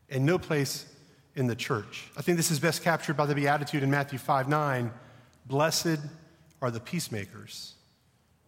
and 0.09 0.25
no 0.25 0.39
place 0.39 0.87
in 1.35 1.47
the 1.47 1.57
church. 1.57 2.11
I 2.17 2.23
think 2.23 2.39
this 2.39 2.51
is 2.51 2.59
best 2.59 2.83
captured 2.83 3.19
by 3.19 3.27
the 3.27 3.35
Beatitude 3.35 3.83
in 3.83 3.91
Matthew 3.91 4.19
5 4.19 4.49
9. 4.49 4.91
Blessed 5.45 5.99
are 6.63 6.71
the 6.71 6.81
peacemakers, 6.81 7.76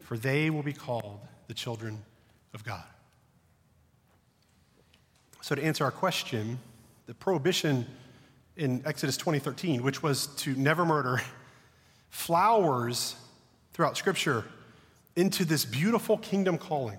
for 0.09 0.17
they 0.17 0.49
will 0.49 0.63
be 0.63 0.73
called 0.73 1.21
the 1.49 1.55
children 1.55 2.03
of 2.55 2.65
God. 2.65 2.83
So, 5.43 5.55
to 5.55 5.63
answer 5.63 5.85
our 5.85 5.91
question, 5.91 6.59
the 7.05 7.13
prohibition 7.13 7.85
in 8.57 8.81
Exodus 8.87 9.19
20:13, 9.19 9.83
which 9.83 10.03
was 10.03 10.29
to 10.37 10.55
never 10.55 10.87
murder, 10.87 11.21
flowers 12.09 13.17
throughout 13.75 13.99
Scripture 13.99 14.47
into 15.15 15.45
this 15.45 15.67
beautiful 15.67 16.17
kingdom 16.17 16.57
calling 16.57 16.99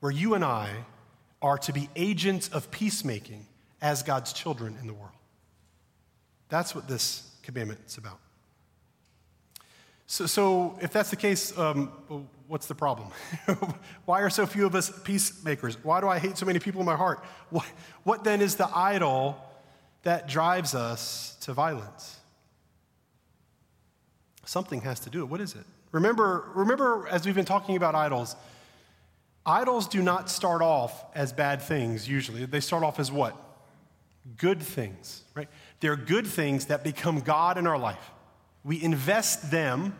where 0.00 0.10
you 0.10 0.32
and 0.32 0.42
I 0.42 0.70
are 1.42 1.58
to 1.58 1.72
be 1.74 1.90
agents 1.96 2.48
of 2.48 2.70
peacemaking 2.70 3.46
as 3.82 4.02
God's 4.02 4.32
children 4.32 4.78
in 4.80 4.86
the 4.86 4.94
world. 4.94 5.12
That's 6.48 6.74
what 6.74 6.88
this 6.88 7.30
commandment 7.42 7.80
is 7.86 7.98
about. 7.98 8.20
So, 10.06 10.26
so 10.26 10.78
if 10.80 10.92
that's 10.92 11.10
the 11.10 11.16
case, 11.16 11.56
um, 11.58 11.90
what's 12.46 12.66
the 12.66 12.74
problem? 12.74 13.08
Why 14.04 14.22
are 14.22 14.30
so 14.30 14.46
few 14.46 14.66
of 14.66 14.74
us 14.74 14.90
peacemakers? 15.04 15.82
Why 15.82 16.00
do 16.00 16.08
I 16.08 16.18
hate 16.18 16.38
so 16.38 16.46
many 16.46 16.58
people 16.58 16.80
in 16.80 16.86
my 16.86 16.96
heart? 16.96 17.24
What, 17.50 17.66
what 18.04 18.24
then 18.24 18.40
is 18.40 18.54
the 18.54 18.68
idol 18.74 19.36
that 20.04 20.28
drives 20.28 20.74
us 20.74 21.36
to 21.40 21.52
violence? 21.52 22.18
Something 24.44 24.82
has 24.82 25.00
to 25.00 25.10
do 25.10 25.22
it. 25.22 25.24
What 25.26 25.40
is 25.40 25.54
it? 25.54 25.64
Remember, 25.90 26.50
remember, 26.54 27.08
as 27.10 27.26
we've 27.26 27.34
been 27.34 27.44
talking 27.44 27.76
about 27.76 27.96
idols, 27.96 28.36
idols 29.44 29.88
do 29.88 30.02
not 30.02 30.30
start 30.30 30.62
off 30.62 31.04
as 31.16 31.32
bad 31.32 31.60
things 31.60 32.08
usually. 32.08 32.44
They 32.46 32.60
start 32.60 32.84
off 32.84 33.00
as 33.00 33.10
what? 33.10 33.36
Good 34.36 34.62
things, 34.62 35.22
right? 35.34 35.48
They're 35.80 35.96
good 35.96 36.26
things 36.26 36.66
that 36.66 36.84
become 36.84 37.20
God 37.20 37.58
in 37.58 37.66
our 37.66 37.78
life. 37.78 38.10
We 38.66 38.82
invest 38.82 39.52
them 39.52 39.96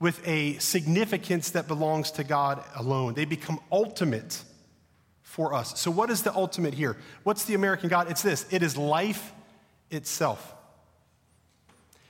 with 0.00 0.20
a 0.26 0.58
significance 0.58 1.50
that 1.50 1.68
belongs 1.68 2.10
to 2.12 2.24
God 2.24 2.62
alone. 2.74 3.14
They 3.14 3.24
become 3.24 3.60
ultimate 3.70 4.42
for 5.22 5.54
us. 5.54 5.80
So, 5.80 5.88
what 5.92 6.10
is 6.10 6.22
the 6.22 6.34
ultimate 6.34 6.74
here? 6.74 6.96
What's 7.22 7.44
the 7.44 7.54
American 7.54 7.88
God? 7.88 8.10
It's 8.10 8.20
this 8.20 8.44
it 8.50 8.64
is 8.64 8.76
life 8.76 9.32
itself. 9.88 10.52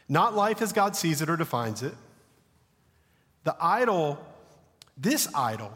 Not 0.09 0.35
life 0.35 0.63
as 0.63 0.73
God 0.73 0.97
sees 0.97 1.21
it 1.21 1.29
or 1.29 1.37
defines 1.37 1.83
it. 1.83 1.95
The 3.45 3.55
idol, 3.61 4.19
this 4.97 5.29
idol, 5.35 5.73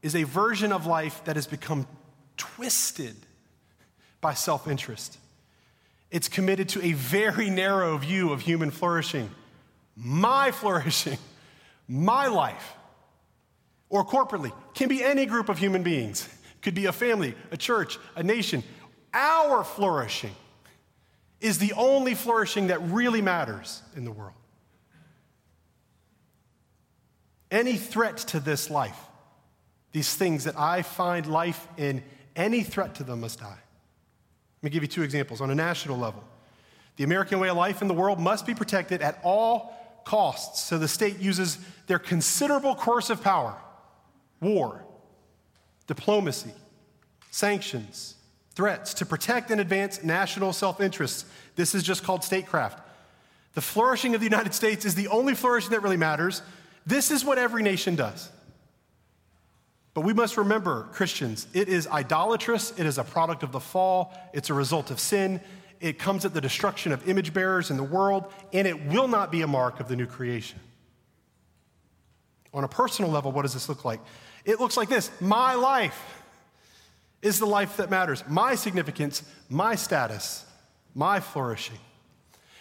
is 0.00 0.14
a 0.14 0.22
version 0.22 0.70
of 0.70 0.86
life 0.86 1.24
that 1.24 1.34
has 1.34 1.48
become 1.48 1.88
twisted 2.36 3.16
by 4.20 4.34
self 4.34 4.68
interest. 4.68 5.18
It's 6.12 6.28
committed 6.28 6.68
to 6.70 6.84
a 6.84 6.92
very 6.92 7.50
narrow 7.50 7.96
view 7.98 8.32
of 8.32 8.42
human 8.42 8.70
flourishing, 8.70 9.30
my 9.96 10.50
flourishing 10.52 11.18
my 11.90 12.28
life, 12.28 12.74
or 13.88 14.06
corporately, 14.06 14.52
can 14.74 14.88
be 14.88 15.02
any 15.02 15.26
group 15.26 15.48
of 15.48 15.58
human 15.58 15.82
beings. 15.82 16.28
Could 16.62 16.74
be 16.74 16.86
a 16.86 16.92
family, 16.92 17.34
a 17.50 17.56
church, 17.56 17.98
a 18.14 18.22
nation. 18.22 18.62
Our 19.12 19.64
flourishing 19.64 20.34
is 21.40 21.58
the 21.58 21.72
only 21.72 22.14
flourishing 22.14 22.68
that 22.68 22.80
really 22.82 23.22
matters 23.22 23.82
in 23.96 24.04
the 24.04 24.12
world. 24.12 24.34
Any 27.50 27.76
threat 27.76 28.18
to 28.18 28.38
this 28.38 28.70
life, 28.70 28.98
these 29.90 30.14
things 30.14 30.44
that 30.44 30.56
I 30.56 30.82
find 30.82 31.26
life 31.26 31.66
in, 31.76 32.04
any 32.36 32.62
threat 32.62 32.94
to 32.96 33.04
them 33.04 33.22
must 33.22 33.40
die. 33.40 33.58
Let 34.62 34.62
me 34.62 34.70
give 34.70 34.84
you 34.84 34.88
two 34.88 35.02
examples. 35.02 35.40
On 35.40 35.50
a 35.50 35.54
national 35.54 35.98
level, 35.98 36.22
the 36.96 37.02
American 37.02 37.40
way 37.40 37.48
of 37.48 37.56
life 37.56 37.82
in 37.82 37.88
the 37.88 37.94
world 37.94 38.20
must 38.20 38.46
be 38.46 38.54
protected 38.54 39.02
at 39.02 39.18
all 39.24 39.74
costs. 40.04 40.62
So 40.62 40.78
the 40.78 40.88
state 40.88 41.18
uses 41.18 41.58
their 41.86 41.98
considerable 41.98 42.74
coercive 42.74 43.22
power 43.22 43.56
war, 44.40 44.84
diplomacy, 45.86 46.52
sanctions, 47.30 48.16
threats 48.54 48.94
to 48.94 49.06
protect 49.06 49.50
and 49.50 49.60
advance 49.60 50.02
national 50.02 50.52
self 50.52 50.80
interests. 50.80 51.24
This 51.56 51.74
is 51.74 51.82
just 51.82 52.02
called 52.02 52.24
statecraft. 52.24 52.86
The 53.54 53.60
flourishing 53.60 54.14
of 54.14 54.20
the 54.20 54.26
United 54.26 54.54
States 54.54 54.84
is 54.84 54.94
the 54.94 55.08
only 55.08 55.34
flourishing 55.34 55.70
that 55.72 55.82
really 55.82 55.96
matters. 55.96 56.42
This 56.86 57.10
is 57.10 57.24
what 57.24 57.38
every 57.38 57.62
nation 57.62 57.96
does. 57.96 58.30
But 59.92 60.02
we 60.02 60.12
must 60.12 60.36
remember, 60.36 60.88
Christians, 60.92 61.48
it 61.52 61.68
is 61.68 61.88
idolatrous, 61.88 62.72
it 62.78 62.86
is 62.86 62.96
a 62.96 63.04
product 63.04 63.42
of 63.42 63.50
the 63.50 63.60
fall, 63.60 64.14
it's 64.32 64.48
a 64.48 64.54
result 64.54 64.90
of 64.90 65.00
sin, 65.00 65.40
it 65.80 65.98
comes 65.98 66.24
at 66.24 66.34
the 66.34 66.40
destruction 66.40 66.92
of 66.92 67.08
image 67.08 67.32
bearers 67.32 67.70
in 67.70 67.76
the 67.76 67.82
world, 67.82 68.30
and 68.52 68.68
it 68.68 68.86
will 68.86 69.08
not 69.08 69.32
be 69.32 69.42
a 69.42 69.46
mark 69.46 69.80
of 69.80 69.88
the 69.88 69.96
new 69.96 70.06
creation. 70.06 70.58
On 72.52 72.64
a 72.64 72.68
personal 72.68 73.10
level, 73.10 73.32
what 73.32 73.42
does 73.42 73.54
this 73.54 73.68
look 73.68 73.84
like? 73.84 74.00
It 74.44 74.60
looks 74.60 74.76
like 74.76 74.88
this 74.88 75.10
My 75.20 75.54
life 75.54 76.22
is 77.22 77.38
the 77.38 77.46
life 77.46 77.76
that 77.78 77.90
matters, 77.90 78.24
my 78.28 78.54
significance, 78.54 79.22
my 79.48 79.74
status, 79.74 80.44
my 80.94 81.20
flourishing. 81.20 81.78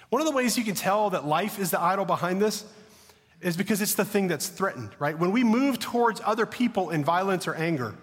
One 0.09 0.21
of 0.21 0.27
the 0.27 0.33
ways 0.33 0.57
you 0.57 0.63
can 0.63 0.75
tell 0.75 1.11
that 1.11 1.25
life 1.25 1.59
is 1.59 1.71
the 1.71 1.79
idol 1.79 2.05
behind 2.05 2.41
this 2.41 2.65
is 3.41 3.55
because 3.55 3.81
it's 3.81 3.93
the 3.93 4.05
thing 4.05 4.27
that's 4.27 4.47
threatened, 4.47 4.89
right? 4.99 5.17
When 5.17 5.31
we 5.31 5.43
move 5.43 5.79
towards 5.79 6.19
other 6.25 6.45
people 6.45 6.89
in 6.89 7.03
violence 7.03 7.47
or 7.47 7.55
anger, 7.55 7.95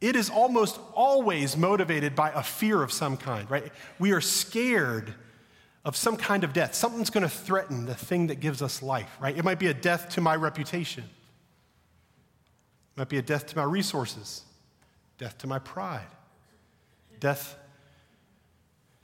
it 0.00 0.16
is 0.16 0.30
almost 0.30 0.80
always 0.94 1.56
motivated 1.56 2.14
by 2.14 2.30
a 2.30 2.42
fear 2.42 2.82
of 2.82 2.90
some 2.90 3.16
kind, 3.16 3.50
right? 3.50 3.70
We 3.98 4.12
are 4.12 4.20
scared 4.20 5.14
of 5.84 5.96
some 5.96 6.16
kind 6.16 6.42
of 6.42 6.52
death. 6.52 6.74
Something's 6.74 7.10
going 7.10 7.22
to 7.22 7.28
threaten 7.28 7.86
the 7.86 7.94
thing 7.94 8.28
that 8.28 8.36
gives 8.36 8.62
us 8.62 8.82
life, 8.82 9.14
right? 9.20 9.36
It 9.36 9.44
might 9.44 9.58
be 9.58 9.66
a 9.66 9.74
death 9.74 10.10
to 10.10 10.20
my 10.20 10.36
reputation, 10.36 11.04
it 11.04 12.98
might 12.98 13.08
be 13.08 13.18
a 13.18 13.22
death 13.22 13.46
to 13.48 13.56
my 13.56 13.64
resources, 13.64 14.42
death 15.18 15.36
to 15.38 15.46
my 15.46 15.58
pride, 15.58 16.06
death 17.18 17.56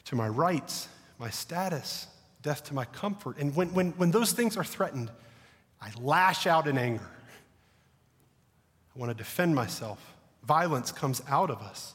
to 0.04 0.16
my 0.16 0.28
rights, 0.28 0.88
my 1.18 1.30
status, 1.30 2.06
death 2.42 2.64
to 2.64 2.74
my 2.74 2.84
comfort. 2.86 3.36
And 3.38 3.54
when, 3.54 3.72
when, 3.74 3.90
when 3.92 4.10
those 4.10 4.32
things 4.32 4.56
are 4.56 4.64
threatened, 4.64 5.10
I 5.80 5.90
lash 6.00 6.46
out 6.46 6.66
in 6.66 6.78
anger. 6.78 7.08
I 8.94 8.98
want 8.98 9.10
to 9.10 9.14
defend 9.14 9.54
myself 9.54 10.15
violence 10.46 10.92
comes 10.92 11.22
out 11.28 11.50
of 11.50 11.60
us. 11.60 11.94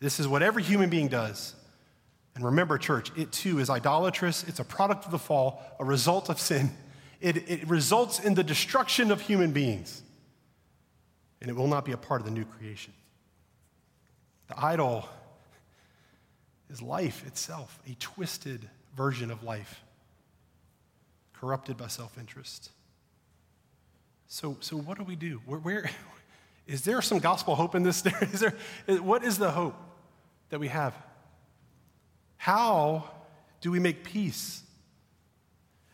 This 0.00 0.18
is 0.18 0.26
what 0.26 0.42
every 0.42 0.62
human 0.62 0.90
being 0.90 1.08
does. 1.08 1.54
And 2.34 2.44
remember, 2.44 2.78
church, 2.78 3.12
it 3.16 3.32
too 3.32 3.58
is 3.58 3.68
idolatrous. 3.70 4.44
It's 4.44 4.60
a 4.60 4.64
product 4.64 5.04
of 5.04 5.10
the 5.10 5.18
fall, 5.18 5.62
a 5.78 5.84
result 5.84 6.30
of 6.30 6.40
sin. 6.40 6.70
It, 7.20 7.48
it 7.50 7.68
results 7.68 8.18
in 8.18 8.34
the 8.34 8.44
destruction 8.44 9.10
of 9.10 9.20
human 9.20 9.52
beings. 9.52 10.02
And 11.40 11.50
it 11.50 11.54
will 11.54 11.68
not 11.68 11.84
be 11.84 11.92
a 11.92 11.96
part 11.96 12.20
of 12.20 12.24
the 12.24 12.32
new 12.32 12.44
creation. 12.44 12.92
The 14.48 14.58
idol 14.58 15.08
is 16.70 16.80
life 16.82 17.26
itself, 17.26 17.78
a 17.88 17.94
twisted 17.94 18.68
version 18.96 19.30
of 19.30 19.42
life, 19.42 19.82
corrupted 21.34 21.76
by 21.76 21.88
self 21.88 22.18
interest. 22.18 22.70
So, 24.28 24.56
so 24.60 24.76
what 24.76 24.96
do 24.96 25.04
we 25.04 25.16
do? 25.16 25.40
Where, 25.44 25.58
where 25.58 25.90
is 26.70 26.82
there 26.82 27.02
some 27.02 27.18
gospel 27.18 27.56
hope 27.56 27.74
in 27.74 27.82
this? 27.82 28.06
Is 28.32 28.40
there, 28.40 28.54
what 29.02 29.24
is 29.24 29.38
the 29.38 29.50
hope 29.50 29.74
that 30.50 30.60
we 30.60 30.68
have? 30.68 30.94
How 32.36 33.10
do 33.60 33.72
we 33.72 33.80
make 33.80 34.04
peace 34.04 34.62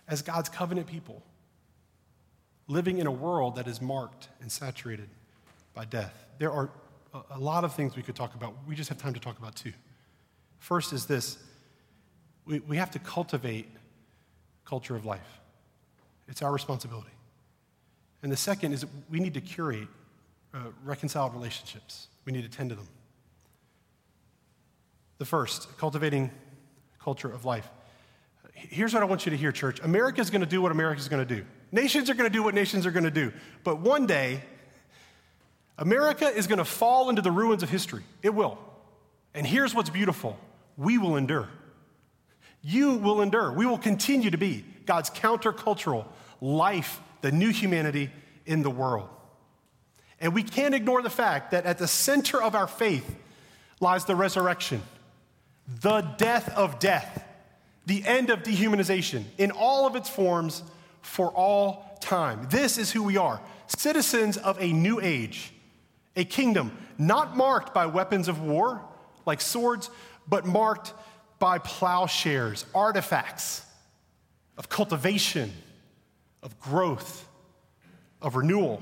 as 0.06 0.20
God's 0.20 0.50
covenant 0.50 0.86
people, 0.86 1.22
living 2.68 2.98
in 2.98 3.06
a 3.06 3.10
world 3.10 3.56
that 3.56 3.66
is 3.66 3.80
marked 3.80 4.28
and 4.42 4.52
saturated 4.52 5.08
by 5.72 5.86
death? 5.86 6.26
There 6.38 6.52
are 6.52 6.68
a 7.30 7.38
lot 7.38 7.64
of 7.64 7.74
things 7.74 7.96
we 7.96 8.02
could 8.02 8.14
talk 8.14 8.34
about. 8.34 8.54
We 8.68 8.74
just 8.74 8.90
have 8.90 8.98
time 8.98 9.14
to 9.14 9.20
talk 9.20 9.38
about 9.38 9.56
two. 9.56 9.72
First 10.58 10.92
is 10.92 11.06
this 11.06 11.38
we, 12.44 12.60
we 12.60 12.76
have 12.76 12.90
to 12.90 12.98
cultivate 12.98 13.66
culture 14.66 14.94
of 14.94 15.06
life, 15.06 15.40
it's 16.28 16.42
our 16.42 16.52
responsibility. 16.52 17.08
And 18.22 18.30
the 18.30 18.36
second 18.36 18.74
is 18.74 18.84
we 19.08 19.20
need 19.20 19.32
to 19.34 19.40
curate 19.40 19.88
uh, 20.56 20.70
reconciled 20.84 21.34
relationships, 21.34 22.08
we 22.24 22.32
need 22.32 22.42
to 22.42 22.48
tend 22.48 22.70
to 22.70 22.76
them. 22.76 22.88
The 25.18 25.26
first, 25.26 25.76
cultivating 25.76 26.30
culture 26.98 27.30
of 27.30 27.44
life. 27.44 27.68
Here's 28.54 28.94
what 28.94 29.02
I 29.02 29.06
want 29.06 29.26
you 29.26 29.30
to 29.30 29.36
hear, 29.36 29.52
church. 29.52 29.80
America 29.80 30.20
is 30.20 30.30
going 30.30 30.40
to 30.40 30.46
do 30.46 30.62
what 30.62 30.72
America 30.72 30.98
is 30.98 31.08
going 31.08 31.26
to 31.26 31.34
do. 31.34 31.44
Nations 31.72 32.08
are 32.08 32.14
going 32.14 32.30
to 32.30 32.32
do 32.32 32.42
what 32.42 32.54
nations 32.54 32.86
are 32.86 32.90
going 32.90 33.04
to 33.04 33.10
do. 33.10 33.32
But 33.64 33.80
one 33.80 34.06
day, 34.06 34.42
America 35.76 36.26
is 36.26 36.46
going 36.46 36.58
to 36.58 36.64
fall 36.64 37.10
into 37.10 37.20
the 37.20 37.30
ruins 37.30 37.62
of 37.62 37.68
history. 37.68 38.02
It 38.22 38.30
will. 38.30 38.58
And 39.34 39.46
here's 39.46 39.74
what's 39.74 39.90
beautiful 39.90 40.38
we 40.78 40.96
will 40.96 41.16
endure. 41.16 41.48
You 42.62 42.94
will 42.94 43.20
endure. 43.20 43.52
We 43.52 43.66
will 43.66 43.78
continue 43.78 44.30
to 44.30 44.38
be 44.38 44.64
God's 44.86 45.10
countercultural 45.10 46.06
life, 46.40 47.00
the 47.20 47.30
new 47.30 47.50
humanity 47.50 48.10
in 48.46 48.62
the 48.62 48.70
world. 48.70 49.08
And 50.20 50.34
we 50.34 50.42
can't 50.42 50.74
ignore 50.74 51.02
the 51.02 51.10
fact 51.10 51.50
that 51.50 51.66
at 51.66 51.78
the 51.78 51.88
center 51.88 52.42
of 52.42 52.54
our 52.54 52.66
faith 52.66 53.16
lies 53.80 54.04
the 54.04 54.16
resurrection, 54.16 54.82
the 55.82 56.00
death 56.00 56.48
of 56.56 56.78
death, 56.78 57.24
the 57.84 58.04
end 58.06 58.30
of 58.30 58.42
dehumanization 58.42 59.24
in 59.38 59.50
all 59.50 59.86
of 59.86 59.94
its 59.94 60.08
forms 60.08 60.62
for 61.02 61.28
all 61.28 61.98
time. 62.00 62.46
This 62.50 62.78
is 62.78 62.90
who 62.90 63.02
we 63.02 63.16
are 63.16 63.40
citizens 63.68 64.36
of 64.36 64.60
a 64.60 64.72
new 64.72 65.00
age, 65.00 65.52
a 66.14 66.24
kingdom 66.24 66.76
not 66.98 67.36
marked 67.36 67.74
by 67.74 67.86
weapons 67.86 68.28
of 68.28 68.40
war 68.40 68.80
like 69.26 69.40
swords, 69.40 69.90
but 70.28 70.46
marked 70.46 70.92
by 71.38 71.58
plowshares, 71.58 72.64
artifacts 72.74 73.64
of 74.56 74.68
cultivation, 74.68 75.52
of 76.42 76.58
growth, 76.60 77.28
of 78.22 78.36
renewal. 78.36 78.80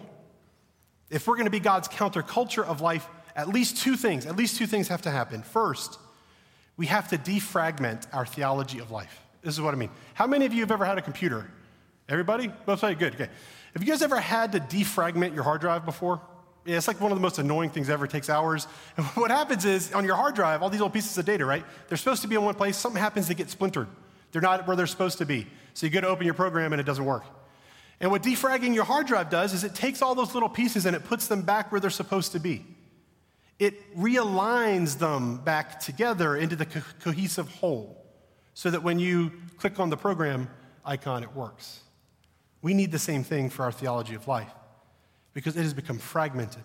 If 1.14 1.28
we're 1.28 1.37
going 1.37 1.47
to 1.47 1.50
be 1.50 1.61
God's 1.61 1.87
counterculture 1.87 2.64
of 2.64 2.80
life, 2.80 3.06
at 3.37 3.49
least 3.49 3.76
two 3.76 3.94
things, 3.94 4.26
at 4.26 4.35
least 4.35 4.59
two 4.59 4.66
things 4.66 4.88
have 4.88 5.02
to 5.02 5.12
happen. 5.12 5.44
First, 5.44 6.00
we 6.76 6.87
have 6.87 7.06
to 7.11 7.16
defragment 7.16 8.09
our 8.12 8.26
theology 8.26 8.80
of 8.80 8.90
life. 8.90 9.21
This 9.40 9.54
is 9.54 9.61
what 9.61 9.75
I 9.75 9.76
mean. 9.76 9.90
How 10.14 10.26
many 10.26 10.44
of 10.44 10.52
you 10.52 10.61
have 10.62 10.73
ever 10.73 10.85
had 10.85 10.99
a 10.99 11.02
computer? 11.02 11.49
Everybody? 12.09 12.50
Sides? 12.66 12.99
Good, 12.99 13.14
okay. 13.14 13.28
Have 13.75 13.85
you 13.85 13.88
guys 13.88 14.02
ever 14.02 14.18
had 14.18 14.50
to 14.52 14.59
defragment 14.59 15.37
your 15.37 15.44
hard 15.44 15.61
drive 15.61 15.85
before? 15.85 16.21
Yeah, 16.64 16.78
it's 16.78 16.88
like 16.88 17.00
one 17.00 17.12
of 17.12 17.16
the 17.16 17.23
most 17.23 17.38
annoying 17.38 17.71
things 17.71 17.88
ever. 17.90 18.06
It 18.06 18.11
takes 18.11 18.28
hours. 18.28 18.66
And 18.97 19.06
what 19.14 19.30
happens 19.30 19.64
is 19.64 19.92
on 19.92 20.04
your 20.04 20.16
hard 20.16 20.35
drive, 20.35 20.64
all 20.64 20.68
these 20.68 20.80
little 20.80 20.90
pieces 20.90 21.16
of 21.16 21.25
data, 21.25 21.44
right? 21.44 21.64
They're 21.87 21.97
supposed 21.97 22.23
to 22.23 22.28
be 22.28 22.35
in 22.35 22.42
one 22.42 22.56
place. 22.56 22.76
Something 22.76 23.00
happens, 23.00 23.28
they 23.28 23.35
get 23.35 23.50
splintered. 23.50 23.87
They're 24.33 24.42
not 24.42 24.66
where 24.66 24.76
they're 24.76 24.88
supposed 24.88 25.18
to 25.18 25.26
be. 25.26 25.47
So 25.75 25.87
you 25.87 25.92
go 25.92 26.00
to 26.00 26.09
open 26.09 26.25
your 26.25 26.35
program 26.35 26.73
and 26.73 26.80
it 26.80 26.85
doesn't 26.85 27.04
work. 27.04 27.23
And 28.01 28.11
what 28.11 28.23
defragging 28.23 28.75
your 28.75 28.85
hard 28.85 29.07
drive 29.07 29.30
does 29.30 29.52
is 29.52 29.65
it 29.65 29.75
takes 29.75 30.02
all 30.02 30.15
those 30.15 30.35
little 30.35 30.49
pieces 30.49 30.87
and 30.87 30.97
it 30.97 31.04
puts 31.04 31.28
them 31.28 31.43
back 31.43 31.71
where 31.71 31.80
they're 31.80 31.91
supposed 31.91 32.33
to 32.33 32.41
be. 32.41 32.65
It 33.59 33.97
realigns 33.97 34.99
them 34.99 35.39
back 35.39 35.80
together 35.80 36.37
into 36.37 36.57
the 36.57 36.67
co- 36.67 36.83
cohesive 37.00 37.49
whole 37.49 38.04
so 38.52 38.71
that 38.71 38.83
when 38.83 38.99
you 38.99 39.33
click 39.59 39.78
on 39.78 39.91
the 39.91 39.97
program 39.97 40.49
icon, 40.85 41.23
it 41.23 41.35
works. 41.35 41.80
We 42.63 42.75
need 42.75 42.91
the 42.93 42.99
same 42.99 43.23
thing 43.25 43.50
for 43.50 43.65
our 43.65 43.73
theology 43.73 44.15
of 44.15 44.26
life 44.26 44.50
because 45.35 45.57
it 45.57 45.63
has 45.63 45.75
become 45.75 45.99
fragmented, 45.99 46.63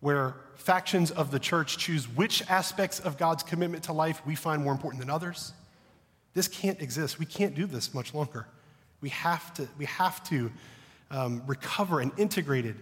where 0.00 0.36
factions 0.56 1.10
of 1.10 1.30
the 1.30 1.38
church 1.38 1.78
choose 1.78 2.08
which 2.08 2.48
aspects 2.50 3.00
of 3.00 3.16
God's 3.16 3.42
commitment 3.42 3.84
to 3.84 3.92
life 3.92 4.20
we 4.26 4.34
find 4.34 4.62
more 4.62 4.72
important 4.72 5.00
than 5.00 5.10
others. 5.10 5.52
This 6.34 6.48
can't 6.48 6.80
exist. 6.80 7.18
We 7.18 7.26
can't 7.26 7.54
do 7.54 7.66
this 7.66 7.94
much 7.94 8.14
longer. 8.14 8.46
We 9.02 9.10
have 9.10 9.52
to, 9.54 9.68
we 9.76 9.84
have 9.86 10.24
to 10.30 10.50
um, 11.10 11.42
recover 11.46 12.00
an 12.00 12.12
integrated, 12.16 12.76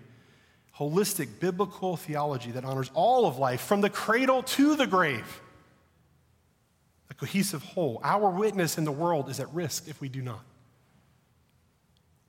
holistic, 0.78 1.40
biblical 1.40 1.96
theology 1.96 2.52
that 2.52 2.64
honors 2.64 2.90
all 2.94 3.26
of 3.26 3.38
life 3.38 3.62
from 3.62 3.80
the 3.80 3.90
cradle 3.90 4.42
to 4.44 4.76
the 4.76 4.87
grave. 4.87 5.40
A 7.11 7.14
cohesive 7.14 7.62
whole. 7.62 8.00
Our 8.04 8.30
witness 8.30 8.78
in 8.78 8.85
the 8.85 8.92
world 8.92 9.28
is 9.28 9.40
at 9.40 9.52
risk 9.52 9.88
if 9.88 10.00
we 10.00 10.09
do 10.09 10.22
not. 10.22 10.44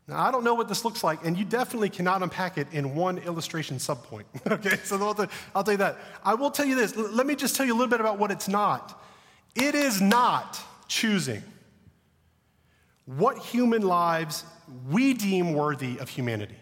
Now, 0.07 0.19
I 0.19 0.31
don't 0.31 0.43
know 0.43 0.55
what 0.55 0.67
this 0.67 0.83
looks 0.83 1.03
like, 1.03 1.23
and 1.23 1.37
you 1.37 1.45
definitely 1.45 1.89
cannot 1.89 2.23
unpack 2.23 2.57
it 2.57 2.67
in 2.71 2.95
one 2.95 3.19
illustration 3.19 3.77
subpoint. 3.77 4.23
okay, 4.51 4.77
so 4.83 4.97
I'll 5.53 5.63
tell 5.63 5.73
you 5.73 5.77
that. 5.77 5.97
I 6.23 6.33
will 6.33 6.49
tell 6.49 6.65
you 6.65 6.75
this. 6.75 6.95
Let 6.95 7.27
me 7.27 7.35
just 7.35 7.55
tell 7.55 7.65
you 7.65 7.73
a 7.73 7.77
little 7.77 7.89
bit 7.89 7.99
about 7.99 8.17
what 8.17 8.31
it's 8.31 8.47
not. 8.47 9.01
It 9.55 9.75
is 9.75 10.01
not 10.01 10.59
choosing 10.87 11.43
what 13.17 13.37
human 13.37 13.81
lives 13.81 14.45
we 14.89 15.13
deem 15.13 15.53
worthy 15.53 15.97
of 15.97 16.09
humanity. 16.09 16.55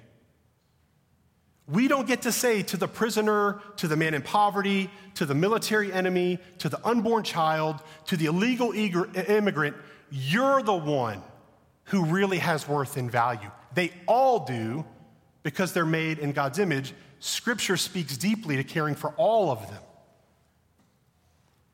We 1.67 1.87
don't 1.87 2.07
get 2.07 2.23
to 2.23 2.31
say 2.31 2.63
to 2.63 2.77
the 2.77 2.87
prisoner, 2.87 3.61
to 3.77 3.87
the 3.87 3.95
man 3.95 4.15
in 4.15 4.23
poverty, 4.23 4.89
to 5.15 5.25
the 5.27 5.35
military 5.35 5.93
enemy, 5.93 6.39
to 6.57 6.69
the 6.69 6.83
unborn 6.85 7.23
child, 7.23 7.81
to 8.07 8.17
the 8.17 8.25
illegal 8.25 8.73
eager, 8.73 9.07
immigrant, 9.27 9.77
you're 10.09 10.63
the 10.63 10.73
one 10.73 11.21
who 11.85 12.05
really 12.05 12.39
has 12.39 12.67
worth 12.67 12.97
and 12.97 13.11
value. 13.11 13.51
They 13.75 13.91
all 14.07 14.45
do 14.45 14.83
because 15.43 15.71
they're 15.71 15.85
made 15.85 16.17
in 16.17 16.31
God's 16.31 16.57
image. 16.57 16.93
Scripture 17.19 17.77
speaks 17.77 18.17
deeply 18.17 18.55
to 18.55 18.63
caring 18.63 18.95
for 18.95 19.11
all 19.11 19.51
of 19.51 19.61
them. 19.69 19.81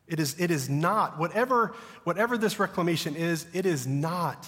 It 0.07 0.19
is, 0.19 0.35
it 0.37 0.51
is 0.51 0.69
not, 0.69 1.17
whatever, 1.17 1.73
whatever 2.03 2.37
this 2.37 2.59
reclamation 2.59 3.15
is, 3.15 3.47
it 3.53 3.65
is 3.65 3.87
not 3.87 4.45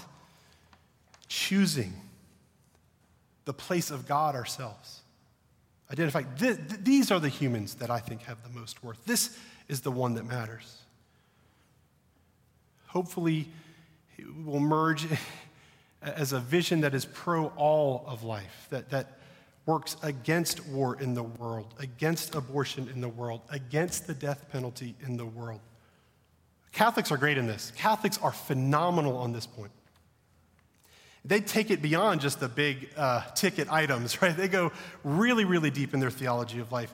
choosing 1.27 1.93
the 3.45 3.53
place 3.53 3.91
of 3.91 4.07
God 4.07 4.35
ourselves. 4.35 5.01
Identify, 5.91 6.23
th- 6.37 6.57
th- 6.57 6.81
these 6.83 7.11
are 7.11 7.19
the 7.19 7.29
humans 7.29 7.75
that 7.75 7.89
I 7.89 7.99
think 7.99 8.23
have 8.23 8.43
the 8.43 8.49
most 8.49 8.83
worth. 8.83 9.03
This 9.05 9.37
is 9.69 9.81
the 9.81 9.91
one 9.91 10.15
that 10.15 10.25
matters. 10.25 10.81
Hopefully, 12.87 13.47
it 14.17 14.25
will 14.45 14.59
merge 14.59 15.07
as 16.01 16.33
a 16.33 16.39
vision 16.39 16.81
that 16.81 16.93
is 16.93 17.05
pro 17.05 17.47
all 17.55 18.03
of 18.07 18.23
life, 18.23 18.67
that, 18.69 18.89
that 18.89 19.19
works 19.65 19.97
against 20.03 20.65
war 20.67 20.99
in 20.99 21.13
the 21.13 21.23
world, 21.23 21.73
against 21.79 22.35
abortion 22.35 22.89
in 22.93 23.01
the 23.01 23.09
world, 23.09 23.41
against 23.49 24.07
the 24.07 24.13
death 24.13 24.49
penalty 24.51 24.95
in 25.05 25.17
the 25.17 25.25
world. 25.25 25.59
Catholics 26.71 27.11
are 27.11 27.17
great 27.17 27.37
in 27.37 27.47
this. 27.47 27.71
Catholics 27.75 28.19
are 28.21 28.31
phenomenal 28.31 29.17
on 29.17 29.31
this 29.31 29.47
point. 29.47 29.71
They 31.25 31.41
take 31.41 31.71
it 31.71 31.81
beyond 31.81 32.21
just 32.21 32.39
the 32.39 32.47
big 32.47 32.89
uh, 32.95 33.23
ticket 33.35 33.71
items, 33.71 34.21
right? 34.21 34.35
They 34.35 34.47
go 34.47 34.71
really, 35.03 35.45
really 35.45 35.71
deep 35.71 35.93
in 35.93 35.99
their 35.99 36.11
theology 36.11 36.59
of 36.59 36.71
life. 36.71 36.93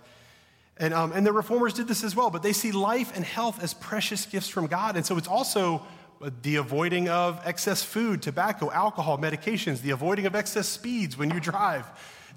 And, 0.78 0.94
um, 0.94 1.12
and 1.12 1.26
the 1.26 1.32
reformers 1.32 1.74
did 1.74 1.88
this 1.88 2.04
as 2.04 2.16
well, 2.16 2.30
but 2.32 2.42
they 2.42 2.54
see 2.54 2.72
life 2.72 3.16
and 3.16 3.24
health 3.24 3.62
as 3.62 3.74
precious 3.76 4.26
gifts 4.26 4.50
from 4.50 4.68
God. 4.68 4.96
And 4.96 5.06
so 5.06 5.18
it's 5.18 5.28
also 5.28 5.84
the 6.42 6.56
avoiding 6.56 7.10
of 7.10 7.40
excess 7.46 7.84
food, 7.84 8.22
tobacco, 8.22 8.72
alcohol, 8.72 9.18
medications, 9.18 9.82
the 9.82 9.92
avoiding 9.92 10.26
of 10.26 10.36
excess 10.36 10.68
speeds 10.68 11.18
when 11.18 11.30
you 11.30 11.40
drive. 11.40 11.86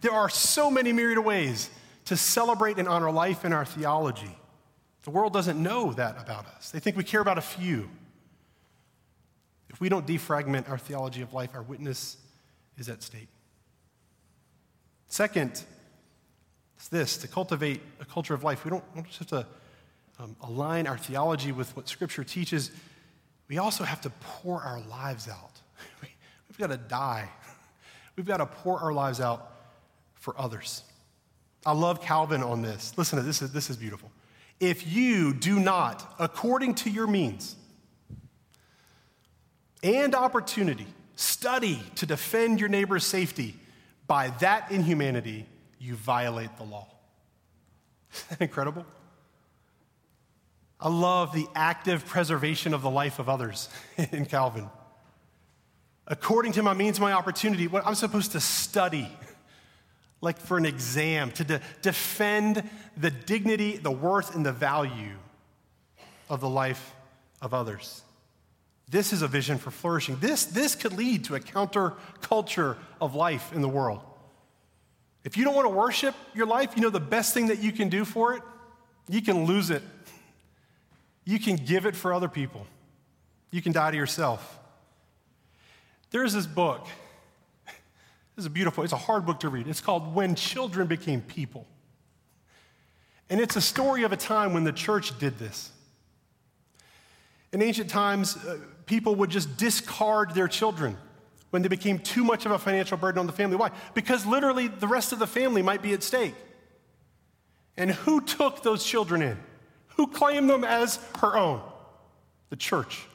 There 0.00 0.12
are 0.12 0.28
so 0.28 0.70
many 0.70 0.92
myriad 0.92 1.18
ways 1.18 1.70
to 2.06 2.16
celebrate 2.16 2.78
and 2.78 2.88
honor 2.88 3.10
life 3.10 3.44
in 3.44 3.52
our 3.52 3.64
theology. 3.64 4.36
The 5.04 5.10
world 5.10 5.32
doesn't 5.32 5.60
know 5.60 5.92
that 5.92 6.20
about 6.20 6.46
us. 6.46 6.70
They 6.70 6.80
think 6.80 6.96
we 6.96 7.04
care 7.04 7.20
about 7.20 7.38
a 7.38 7.42
few. 7.42 7.88
If 9.76 9.80
we 9.82 9.90
don't 9.90 10.06
defragment 10.06 10.70
our 10.70 10.78
theology 10.78 11.20
of 11.20 11.34
life, 11.34 11.50
our 11.52 11.60
witness 11.60 12.16
is 12.78 12.88
at 12.88 13.02
stake. 13.02 13.28
Second, 15.06 15.62
it's 16.78 16.88
this 16.88 17.18
to 17.18 17.28
cultivate 17.28 17.82
a 18.00 18.06
culture 18.06 18.32
of 18.32 18.42
life, 18.42 18.64
we 18.64 18.70
don't, 18.70 18.82
we 18.94 19.02
don't 19.02 19.06
just 19.06 19.18
have 19.18 19.28
to 19.28 19.46
um, 20.18 20.34
align 20.40 20.86
our 20.86 20.96
theology 20.96 21.52
with 21.52 21.76
what 21.76 21.90
Scripture 21.90 22.24
teaches 22.24 22.70
we 23.48 23.58
also 23.58 23.84
have 23.84 24.00
to 24.00 24.10
pour 24.40 24.62
our 24.62 24.80
lives 24.80 25.28
out. 25.28 25.60
We've 26.00 26.56
got 26.56 26.68
to 26.68 26.78
die. 26.78 27.28
We've 28.16 28.24
got 28.24 28.38
to 28.38 28.46
pour 28.46 28.80
our 28.80 28.94
lives 28.94 29.20
out 29.20 29.52
for 30.14 30.34
others. 30.40 30.84
I 31.66 31.72
love 31.72 32.00
Calvin 32.00 32.42
on 32.42 32.62
this. 32.62 32.94
Listen 32.96 33.18
to 33.18 33.24
this, 33.26 33.42
is, 33.42 33.52
this 33.52 33.68
is 33.68 33.76
beautiful. 33.76 34.10
If 34.58 34.90
you 34.90 35.34
do 35.34 35.60
not, 35.60 36.14
according 36.18 36.76
to 36.76 36.90
your 36.90 37.06
means 37.06 37.56
and 39.86 40.14
opportunity, 40.14 40.86
study 41.14 41.80
to 41.96 42.06
defend 42.06 42.60
your 42.60 42.68
neighbor's 42.68 43.04
safety, 43.04 43.54
By 44.06 44.28
that 44.40 44.70
inhumanity, 44.70 45.46
you 45.80 45.94
violate 45.94 46.56
the 46.58 46.62
law. 46.62 46.86
Isn't 48.12 48.28
that 48.30 48.40
incredible? 48.40 48.86
I 50.78 50.88
love 50.88 51.32
the 51.32 51.46
active 51.54 52.06
preservation 52.06 52.74
of 52.74 52.82
the 52.82 52.90
life 52.90 53.18
of 53.18 53.28
others 53.28 53.68
in 54.12 54.26
Calvin. 54.26 54.68
According 56.06 56.52
to 56.52 56.62
my 56.62 56.74
means, 56.74 57.00
my 57.00 57.12
opportunity, 57.12 57.66
what 57.66 57.84
I'm 57.86 57.94
supposed 57.96 58.32
to 58.32 58.40
study, 58.40 59.08
like 60.20 60.38
for 60.38 60.56
an 60.56 60.66
exam, 60.66 61.32
to 61.32 61.44
de- 61.44 61.60
defend 61.82 62.62
the 62.96 63.10
dignity, 63.10 63.76
the 63.76 63.90
worth, 63.90 64.36
and 64.36 64.46
the 64.46 64.52
value 64.52 65.16
of 66.28 66.40
the 66.40 66.48
life 66.48 66.94
of 67.42 67.54
others. 67.54 68.02
This 68.88 69.12
is 69.12 69.22
a 69.22 69.28
vision 69.28 69.58
for 69.58 69.70
flourishing. 69.70 70.16
This, 70.20 70.44
this 70.44 70.74
could 70.74 70.92
lead 70.92 71.24
to 71.24 71.34
a 71.34 71.40
counterculture 71.40 72.76
of 73.00 73.14
life 73.14 73.52
in 73.52 73.60
the 73.60 73.68
world. 73.68 74.00
If 75.24 75.36
you 75.36 75.44
don't 75.44 75.56
want 75.56 75.66
to 75.66 75.74
worship 75.74 76.14
your 76.34 76.46
life, 76.46 76.74
you 76.76 76.82
know 76.82 76.90
the 76.90 77.00
best 77.00 77.34
thing 77.34 77.48
that 77.48 77.58
you 77.58 77.72
can 77.72 77.88
do 77.88 78.04
for 78.04 78.34
it? 78.34 78.42
You 79.08 79.22
can 79.22 79.44
lose 79.44 79.70
it. 79.70 79.82
You 81.24 81.40
can 81.40 81.56
give 81.56 81.84
it 81.84 81.96
for 81.96 82.12
other 82.12 82.28
people. 82.28 82.64
You 83.50 83.60
can 83.60 83.72
die 83.72 83.90
to 83.90 83.96
yourself. 83.96 84.60
There's 86.10 86.32
this 86.32 86.46
book. 86.46 86.86
This 87.66 88.42
is 88.42 88.46
a 88.46 88.50
beautiful, 88.50 88.84
it's 88.84 88.92
a 88.92 88.96
hard 88.96 89.26
book 89.26 89.40
to 89.40 89.48
read. 89.48 89.66
It's 89.66 89.80
called 89.80 90.14
When 90.14 90.34
Children 90.34 90.86
Became 90.86 91.22
People. 91.22 91.66
And 93.28 93.40
it's 93.40 93.56
a 93.56 93.60
story 93.60 94.04
of 94.04 94.12
a 94.12 94.16
time 94.16 94.52
when 94.52 94.62
the 94.62 94.72
church 94.72 95.18
did 95.18 95.38
this. 95.38 95.72
In 97.56 97.62
ancient 97.62 97.88
times, 97.88 98.36
uh, 98.36 98.58
people 98.84 99.14
would 99.14 99.30
just 99.30 99.56
discard 99.56 100.34
their 100.34 100.46
children 100.46 100.98
when 101.48 101.62
they 101.62 101.68
became 101.68 101.98
too 101.98 102.22
much 102.22 102.44
of 102.44 102.52
a 102.52 102.58
financial 102.58 102.98
burden 102.98 103.18
on 103.18 103.26
the 103.26 103.32
family. 103.32 103.56
Why? 103.56 103.70
Because 103.94 104.26
literally 104.26 104.68
the 104.68 104.86
rest 104.86 105.10
of 105.10 105.18
the 105.18 105.26
family 105.26 105.62
might 105.62 105.80
be 105.80 105.94
at 105.94 106.02
stake. 106.02 106.34
And 107.78 107.90
who 107.90 108.20
took 108.20 108.62
those 108.62 108.84
children 108.84 109.22
in? 109.22 109.38
Who 109.96 110.06
claimed 110.06 110.50
them 110.50 110.64
as 110.64 110.98
her 111.20 111.34
own? 111.34 111.62
The 112.50 112.56
church. 112.56 113.06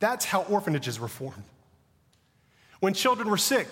That's 0.00 0.24
how 0.24 0.42
orphanages 0.42 0.98
were 0.98 1.06
formed. 1.06 1.44
When 2.80 2.92
children 2.92 3.30
were 3.30 3.36
sick, 3.36 3.68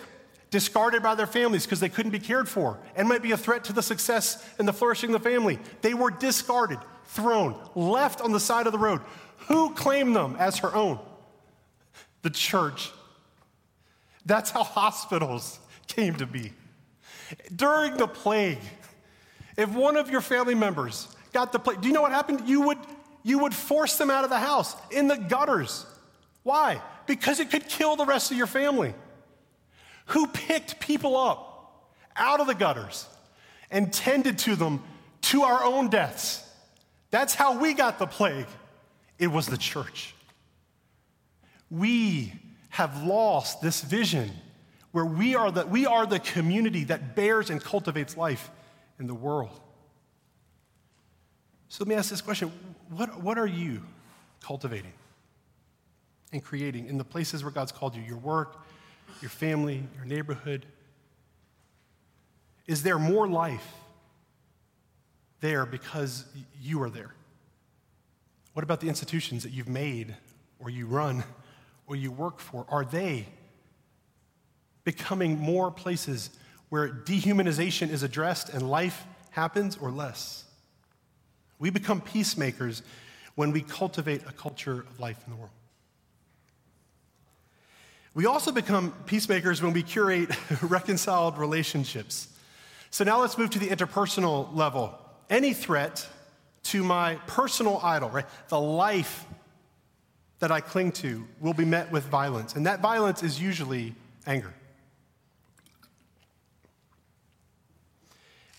discarded 0.53 1.03
by 1.03 1.17
their 1.17 1.27
families 1.27 1.65
because 1.67 1.81
they 1.81 1.89
couldn't 1.89 2.13
be 2.13 2.21
cared 2.21 2.49
for 2.49 2.79
and 2.95 3.09
might 3.09 3.21
be 3.21 3.33
a 3.33 3.37
threat 3.37 3.65
to 3.65 3.73
the 3.73 3.83
success 3.83 4.49
and 4.61 4.69
the 4.69 4.73
flourishing 4.73 5.13
of 5.13 5.21
the 5.21 5.29
family, 5.29 5.59
they 5.83 5.93
were 5.93 6.13
discarded, 6.13 6.79
thrown, 7.07 7.59
left 7.75 8.21
on 8.21 8.31
the 8.31 8.39
side 8.39 8.67
of 8.67 8.73
the 8.73 8.79
road. 8.79 9.01
Who 9.49 9.75
claimed 9.75 10.15
them 10.15 10.37
as 10.39 10.59
her 10.59 10.75
own? 10.75 10.99
The 12.23 12.31
church. 12.31 12.91
That's 14.25 14.51
how 14.51 14.65
hospitals 14.65 15.59
came 15.87 16.17
to 16.17 16.27
be. 16.27 16.53
During 17.55 17.97
the 17.97 18.09
plague, 18.09 18.59
if 19.57 19.71
one 19.71 19.97
of 19.97 20.11
your 20.11 20.21
family 20.21 20.55
members 20.55 21.09
got 21.33 21.53
the 21.53 21.59
plague, 21.59 21.81
do 21.81 21.89
you 21.89 21.95
know 21.95 22.03
what 22.03 22.13
happened? 22.13 22.49
You 22.49 22.63
would, 22.63 22.79
you 23.23 23.39
would 23.39 23.55
force 23.55 23.97
them 23.97 24.11
out 24.11 24.25
of 24.25 24.31
the 24.31 24.39
house 24.39 24.75
in 24.91 25.09
the 25.09 25.17
gutters. 25.17 25.87
Why? 26.43 26.81
Because 27.07 27.41
it 27.41 27.51
could 27.51 27.69
kill 27.69 27.97
the 27.97 28.05
rest 28.05 28.31
of 28.31 28.37
your 28.37 28.47
family. 28.47 28.95
Who 30.07 30.27
picked 30.27 30.81
people 30.81 31.17
up 31.17 31.93
out 32.17 32.41
of 32.41 32.47
the 32.47 32.55
gutters 32.55 33.07
and 33.71 33.93
tended 33.93 34.39
to 34.39 34.57
them 34.57 34.83
to 35.23 35.43
our 35.43 35.65
own 35.65 35.89
deaths? 35.89 36.43
That's 37.11 37.35
how 37.35 37.59
we 37.59 37.75
got 37.75 37.99
the 37.99 38.07
plague. 38.07 38.47
It 39.19 39.29
was 39.29 39.47
the 39.47 39.57
church. 39.57 40.15
We 41.71 42.33
have 42.71 43.03
lost 43.05 43.61
this 43.61 43.81
vision 43.81 44.31
where 44.93 45.05
we 45.05 45.35
are 45.35 45.51
the, 45.51 45.67
we 45.67 45.87
are 45.87 46.07
the 46.07 46.19
community 46.19 46.85
that 46.85 47.17
bears 47.17 47.51
and 47.51 47.63
cultivates 47.63 48.17
life 48.17 48.51
in 48.99 49.07
the 49.07 49.15
world. 49.15 49.61
So 51.69 51.85
let 51.85 51.89
me 51.89 51.95
ask 51.95 52.11
this 52.11 52.21
question 52.21 52.53
what, 52.89 53.23
what 53.23 53.39
are 53.39 53.47
you 53.47 53.83
cultivating 54.41 54.93
and 56.33 56.43
creating 56.43 56.87
in 56.87 56.99
the 56.99 57.05
places 57.05 57.43
where 57.43 57.51
God's 57.51 57.73
called 57.73 57.97
you? 57.97 58.03
Your 58.03 58.19
work, 58.19 58.65
your 59.21 59.31
family, 59.31 59.83
your 59.97 60.05
neighborhood? 60.05 60.67
Is 62.67 62.83
there 62.83 62.99
more 62.99 63.27
life 63.27 63.67
there 65.41 65.67
because 65.67 66.25
you 66.61 66.83
are 66.83 66.91
there? 66.91 67.16
What 68.57 68.63
about 68.63 68.81
the 68.81 68.89
institutions 68.89 69.43
that 69.43 69.53
you've 69.53 69.69
made 69.69 70.17
or 70.61 70.71
you 70.71 70.87
run 70.87 71.25
or 71.87 71.95
you 71.95 72.11
work 72.11 72.41
for? 72.41 72.65
Are 72.71 72.87
they 72.87 73.27
becoming 74.83 75.39
more 75.39 75.71
places 75.71 76.31
where 76.71 76.89
dehumanization 76.89 77.91
is 77.91 78.03
addressed 78.03 78.49
and 78.49 78.71
life 78.71 79.05
happens 79.33 79.77
or 79.77 79.91
less? 79.91 80.47
We 81.59 81.69
become 81.69 82.01
peacemakers 82.01 82.83
when 83.35 83.53
we 83.53 83.61
cultivate 83.61 84.23
a 84.27 84.33
culture 84.33 84.87
of 84.89 84.99
life 84.99 85.19
in 85.27 85.35
the 85.35 85.39
world. 85.39 85.53
We 88.15 88.25
also 88.25 88.53
become 88.53 88.95
peacemakers 89.05 89.61
when 89.61 89.75
we 89.75 89.83
curate 89.83 90.31
reconciled 90.63 91.37
relationships. 91.37 92.29
So 92.89 93.05
now 93.05 93.21
let's 93.21 93.37
move 93.37 93.51
to 93.51 93.59
the 93.59 93.69
interpersonal 93.69 94.49
level. 94.57 94.99
Any 95.29 95.53
threat 95.53 96.09
to 96.67 96.83
my 96.83 97.15
personal 97.27 97.79
idol, 97.83 98.11
right? 98.11 98.27
The 98.49 98.61
life 98.61 99.25
that 100.41 100.51
I 100.51 100.61
cling 100.61 100.93
to 100.93 101.27
will 101.41 101.55
be 101.55 101.65
met 101.65 101.91
with 101.91 102.05
violence. 102.05 102.55
And 102.55 102.67
that 102.67 102.81
violence 102.81 103.23
is 103.23 103.41
usually 103.41 103.95
anger. 104.27 104.53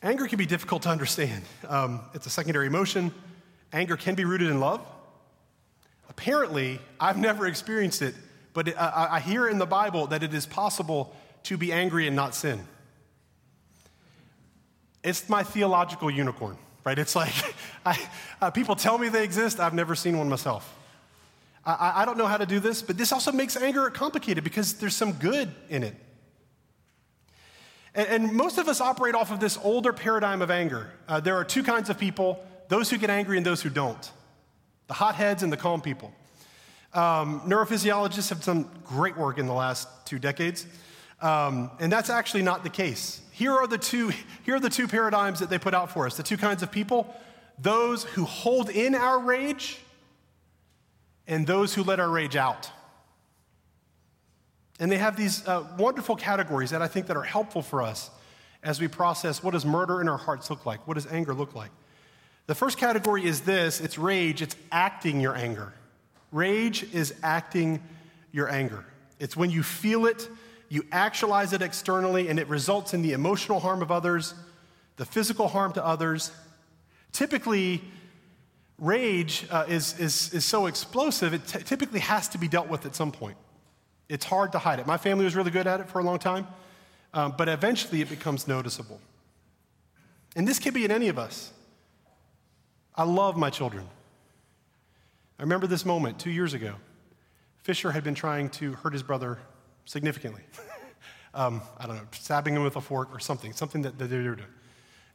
Anger 0.02 0.28
can 0.28 0.38
be 0.38 0.46
difficult 0.46 0.84
to 0.84 0.90
understand. 0.90 1.44
Um, 1.68 2.00
it's 2.14 2.26
a 2.26 2.30
secondary 2.30 2.68
emotion. 2.68 3.12
Anger 3.74 3.98
can 3.98 4.16
be 4.16 4.24
rooted 4.24 4.50
in 4.50 4.62
love. 4.62 4.80
Apparently, 6.08 6.80
I've 6.98 7.18
never 7.18 7.46
experienced 7.46 8.02
it, 8.02 8.16
but 8.54 8.70
it, 8.70 8.76
I, 8.80 9.16
I 9.16 9.20
hear 9.20 9.50
in 9.50 9.58
the 9.58 9.66
Bible 9.66 10.08
that 10.08 10.24
it 10.24 10.34
is 10.34 10.46
possible 10.46 11.14
to 11.44 11.58
be 11.58 11.74
angry 11.74 12.08
and 12.08 12.16
not 12.16 12.36
sin. 12.36 12.66
It's 15.04 15.28
my 15.28 15.44
theological 15.44 16.10
unicorn 16.10 16.58
right? 16.88 16.98
It's 16.98 17.18
like 17.18 17.34
I, 17.86 18.00
uh, 18.42 18.50
people 18.50 18.76
tell 18.76 18.98
me 18.98 19.10
they 19.10 19.26
exist, 19.26 19.60
I've 19.60 19.74
never 19.74 19.94
seen 19.94 20.18
one 20.18 20.30
myself. 20.30 20.74
I, 21.66 21.92
I 21.98 22.06
don't 22.06 22.18
know 22.18 22.28
how 22.28 22.38
to 22.38 22.46
do 22.46 22.62
this, 22.62 22.82
but 22.82 22.98
this 22.98 23.12
also 23.12 23.34
makes 23.34 23.58
anger 23.58 23.90
complicated 23.90 24.46
because 24.46 24.76
there's 24.76 24.96
some 24.96 25.12
good 25.12 25.54
in 25.68 25.84
it. 25.84 25.96
And, 27.94 28.08
and 28.08 28.34
most 28.34 28.58
of 28.58 28.70
us 28.70 28.80
operate 28.80 29.16
off 29.16 29.34
of 29.34 29.42
this 29.42 29.60
older 29.62 29.92
paradigm 29.92 30.42
of 30.42 30.50
anger. 30.50 30.90
Uh, 31.10 31.20
there 31.20 31.36
are 31.36 31.44
two 31.44 31.62
kinds 31.62 31.90
of 31.90 32.00
people 32.00 32.42
those 32.70 32.90
who 32.90 32.98
get 32.98 33.10
angry 33.10 33.38
and 33.38 33.46
those 33.46 33.62
who 33.62 33.70
don't 33.70 34.12
the 34.88 34.94
hotheads 34.94 35.44
and 35.44 35.52
the 35.52 35.58
calm 35.58 35.82
people. 35.82 36.14
Um, 36.94 37.42
neurophysiologists 37.42 38.30
have 38.30 38.42
done 38.46 38.70
great 38.86 39.18
work 39.18 39.38
in 39.38 39.46
the 39.46 39.54
last 39.54 39.90
two 40.06 40.20
decades, 40.20 40.66
um, 41.22 41.72
and 41.80 41.92
that's 41.92 42.10
actually 42.10 42.44
not 42.44 42.64
the 42.64 42.70
case. 42.70 43.22
Here 43.32 43.52
are, 43.52 43.68
the 43.68 43.78
two, 43.78 44.12
here 44.44 44.56
are 44.56 44.60
the 44.60 44.70
two 44.70 44.88
paradigms 44.88 45.40
that 45.40 45.50
they 45.50 45.58
put 45.60 45.74
out 45.74 45.92
for 45.92 46.06
us 46.06 46.18
the 46.18 46.24
two 46.24 46.38
kinds 46.38 46.64
of 46.64 46.72
people 46.72 47.14
those 47.60 48.04
who 48.04 48.24
hold 48.24 48.70
in 48.70 48.94
our 48.94 49.20
rage 49.20 49.80
and 51.28 51.48
those 51.48 51.74
who 51.74 51.84
let 51.84 52.00
our 52.00 52.10
rage 52.10 52.36
out. 52.36 52.70
And 54.80 54.92
they 54.92 54.98
have 54.98 55.18
these 55.18 55.48
uh, 55.48 55.66
wonderful 55.78 56.16
categories 56.16 56.70
that 56.70 56.82
I 56.82 56.88
think 56.88 57.08
that 57.08 57.18
are 57.18 57.24
helpful 57.24 57.64
for 57.64 57.82
us 57.82 58.12
as 58.64 58.80
we 58.80 58.88
process 58.88 59.42
what 59.42 59.52
does 59.52 59.66
murder 59.66 60.02
in 60.02 60.08
our 60.08 60.18
hearts 60.18 60.50
look 60.50 60.66
like? 60.66 60.88
What 60.88 60.96
does 60.96 61.08
anger 61.08 61.34
look 61.34 61.56
like? 61.56 61.72
The 62.46 62.56
first 62.56 62.78
category 62.78 63.26
is 63.26 63.42
this 63.42 63.82
it's 63.82 63.98
rage, 63.98 64.42
it's 64.42 64.56
acting 64.72 65.20
your 65.20 65.36
anger. 65.36 65.74
Rage 66.32 66.84
is 66.94 67.14
acting 67.24 67.82
your 68.32 68.50
anger. 68.50 68.86
It's 69.20 69.36
when 69.36 69.50
you 69.50 69.64
feel 69.64 70.06
it, 70.06 70.30
you 70.70 70.86
actualize 70.92 71.54
it 71.54 71.62
externally, 71.62 72.28
and 72.28 72.40
it 72.40 72.48
results 72.48 72.94
in 72.94 73.02
the 73.02 73.14
emotional 73.14 73.60
harm 73.60 73.82
of 73.82 73.92
others, 73.92 74.34
the 74.98 75.06
physical 75.06 75.48
harm 75.48 75.74
to 75.74 75.86
others. 75.86 76.32
Typically, 77.12 77.82
rage 78.78 79.48
uh, 79.50 79.66
is, 79.68 80.00
is, 80.00 80.34
is 80.34 80.46
so 80.46 80.66
explosive, 80.66 81.34
it 81.34 81.48
t- 81.48 81.60
typically 81.60 82.00
has 82.00 82.28
to 82.30 82.38
be 82.38 82.48
dealt 82.48 82.68
with 82.68 82.86
at 82.86 82.96
some 82.96 83.12
point. 83.12 83.38
It's 84.10 84.26
hard 84.26 84.52
to 84.54 84.60
hide 84.60 84.80
it. 84.80 84.88
My 84.88 84.98
family 84.98 85.26
was 85.26 85.36
really 85.36 85.52
good 85.52 85.68
at 85.68 85.80
it 85.80 85.90
for 85.90 86.00
a 86.00 86.04
long 86.04 86.20
time, 86.20 86.48
um, 87.14 87.34
but 87.38 87.50
eventually 87.50 88.02
it 88.02 88.10
becomes 88.10 88.48
noticeable. 88.48 89.00
And 90.36 90.48
this 90.48 90.60
can 90.60 90.74
be 90.74 90.86
in 90.86 90.92
any 90.92 91.08
of 91.08 91.18
us. 91.18 91.52
I 92.96 93.04
love 93.04 93.38
my 93.38 93.50
children. 93.50 93.88
I 95.40 95.44
remember 95.44 95.68
this 95.68 95.86
moment 95.86 96.20
two 96.20 96.32
years 96.32 96.54
ago. 96.54 96.74
Fisher 97.58 97.92
had 97.92 98.04
been 98.04 98.16
trying 98.16 98.50
to 98.50 98.74
hurt 98.74 98.94
his 98.94 99.04
brother 99.04 99.40
significantly. 99.88 100.42
um, 101.34 101.62
I 101.80 101.88
don't 101.88 101.96
know, 101.96 102.08
stabbing 102.12 102.56
him 102.56 102.64
with 102.64 102.76
a 102.76 102.82
fork 102.82 103.10
or 103.12 103.20
something, 103.20 103.54
something 103.54 103.82
that, 103.82 103.98
that 103.98 104.10
they're 104.10 104.22
doing. 104.22 104.44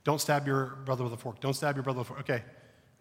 Don't 0.03 0.21
stab 0.21 0.47
your 0.47 0.79
brother 0.85 1.05
with 1.05 1.13
a 1.13 1.17
fork. 1.17 1.41
Don't 1.41 1.55
stab 1.55 1.77
your 1.77 1.85
brother 1.85 2.01
with 2.01 2.09
a 2.09 2.15
fork. 2.15 2.21
Okay, 2.21 2.43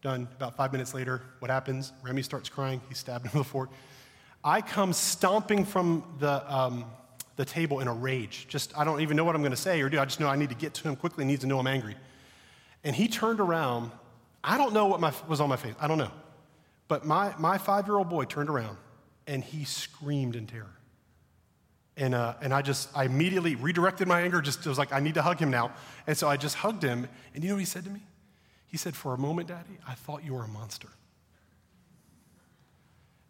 done. 0.04 0.28
About 0.36 0.56
five 0.56 0.72
minutes 0.72 0.94
later, 0.94 1.24
what 1.40 1.50
happens? 1.50 1.94
Remy 2.04 2.22
starts 2.22 2.50
crying. 2.50 2.80
He's 2.90 3.00
stabbed 3.00 3.26
him 3.26 3.32
with 3.40 3.48
a 3.48 3.50
fork. 3.50 3.72
I 4.44 4.62
come 4.62 4.94
stomping 4.94 5.66
from 5.66 6.04
the, 6.20 6.54
um, 6.54 6.86
the 7.38 7.46
table 7.46 7.80
in 7.80 7.88
a 7.88 7.94
rage. 7.94 8.48
Just, 8.48 8.78
I 8.78 8.84
don't 8.84 9.02
even 9.02 9.18
know 9.18 9.24
what 9.24 9.36
I'm 9.36 9.42
going 9.42 9.52
to 9.52 9.58
say 9.58 9.82
or 9.82 9.90
do. 9.90 10.00
I 10.00 10.06
just 10.06 10.20
know 10.20 10.28
I 10.28 10.36
need 10.36 10.50
to 10.50 10.56
get 10.56 10.74
to 10.76 10.90
him 10.90 10.96
quickly. 10.96 11.24
He 11.24 11.28
needs 11.28 11.42
to 11.42 11.48
know 11.48 11.60
I'm 11.60 11.68
angry. 11.68 11.96
And 12.84 12.96
he 12.96 13.08
turned 13.08 13.40
around. 13.40 13.92
I 14.44 14.58
don't 14.58 14.74
know 14.74 14.88
what 14.88 15.00
my, 15.00 15.14
was 15.28 15.40
on 15.40 15.50
my 15.50 15.56
face. 15.56 15.76
I 15.80 15.88
don't 15.88 16.00
know. 16.00 16.12
But 16.88 17.06
my, 17.06 17.34
my 17.38 17.58
five 17.58 17.88
year 17.88 17.98
old 17.98 18.10
boy 18.10 18.26
turned 18.26 18.50
around 18.50 18.78
and 19.28 19.44
he 19.44 19.64
screamed 19.64 20.36
in 20.36 20.48
terror. 20.48 20.76
And, 21.98 22.16
uh, 22.16 22.36
and 22.42 22.54
I 22.54 22.62
just, 22.62 22.90
I 22.96 23.04
immediately 23.06 23.56
redirected 23.56 24.08
my 24.08 24.22
anger, 24.22 24.42
just 24.42 24.66
was 24.66 24.78
like, 24.78 24.94
I 24.94 25.00
need 25.00 25.16
to 25.16 25.22
hug 25.22 25.40
him 25.40 25.52
now. 25.52 25.72
And 26.08 26.18
so 26.18 26.28
I 26.28 26.38
just 26.38 26.56
hugged 26.56 26.84
him. 26.84 27.08
And 27.34 27.44
you 27.44 27.50
know 27.50 27.56
what 27.56 27.60
he 27.60 27.66
said 27.66 27.84
to 27.84 27.90
me? 27.90 28.02
He 28.68 28.78
said, 28.78 28.96
For 28.96 29.14
a 29.14 29.18
moment, 29.18 29.50
Daddy, 29.50 29.78
I 29.88 29.94
thought 29.94 30.24
you 30.24 30.34
were 30.34 30.44
a 30.44 30.48
monster. 30.48 30.88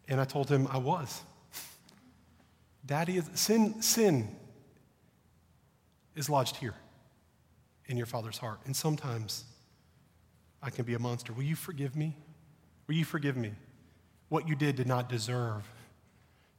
And 0.08 0.20
I 0.20 0.24
told 0.24 0.48
him 0.48 0.68
I 0.70 0.78
was. 0.78 1.22
Daddy, 2.84 3.16
is, 3.16 3.28
sin, 3.34 3.80
sin 3.82 4.28
is 6.14 6.28
lodged 6.28 6.56
here 6.56 6.74
in 7.86 7.96
your 7.96 8.06
father's 8.06 8.38
heart. 8.38 8.60
And 8.66 8.74
sometimes 8.74 9.44
I 10.62 10.70
can 10.70 10.84
be 10.84 10.94
a 10.94 10.98
monster. 10.98 11.32
Will 11.32 11.42
you 11.42 11.56
forgive 11.56 11.96
me? 11.96 12.16
Will 12.86 12.94
you 12.94 13.04
forgive 13.04 13.36
me? 13.36 13.52
What 14.28 14.48
you 14.48 14.54
did 14.54 14.76
did 14.76 14.86
not 14.86 15.08
deserve 15.08 15.68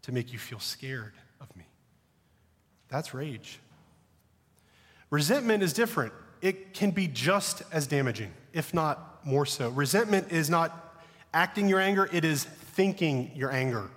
to 0.04 0.12
make 0.12 0.34
you 0.34 0.40
feel 0.40 0.60
scared. 0.60 1.14
That's 2.94 3.12
rage. 3.12 3.60
Resentment 5.10 5.64
is 5.64 5.74
different. 5.74 6.14
It 6.44 6.76
can 6.76 6.92
be 6.92 7.08
just 7.08 7.64
as 7.72 7.88
damaging, 7.88 8.32
if 8.54 8.72
not 8.72 9.26
more 9.26 9.48
so. 9.48 9.70
Resentment 9.70 10.32
is 10.32 10.48
not 10.48 11.02
acting 11.34 11.68
your 11.68 11.80
anger, 11.80 12.08
it 12.14 12.24
is 12.24 12.44
thinking 12.44 13.32
your 13.34 13.52
anger 13.52 13.90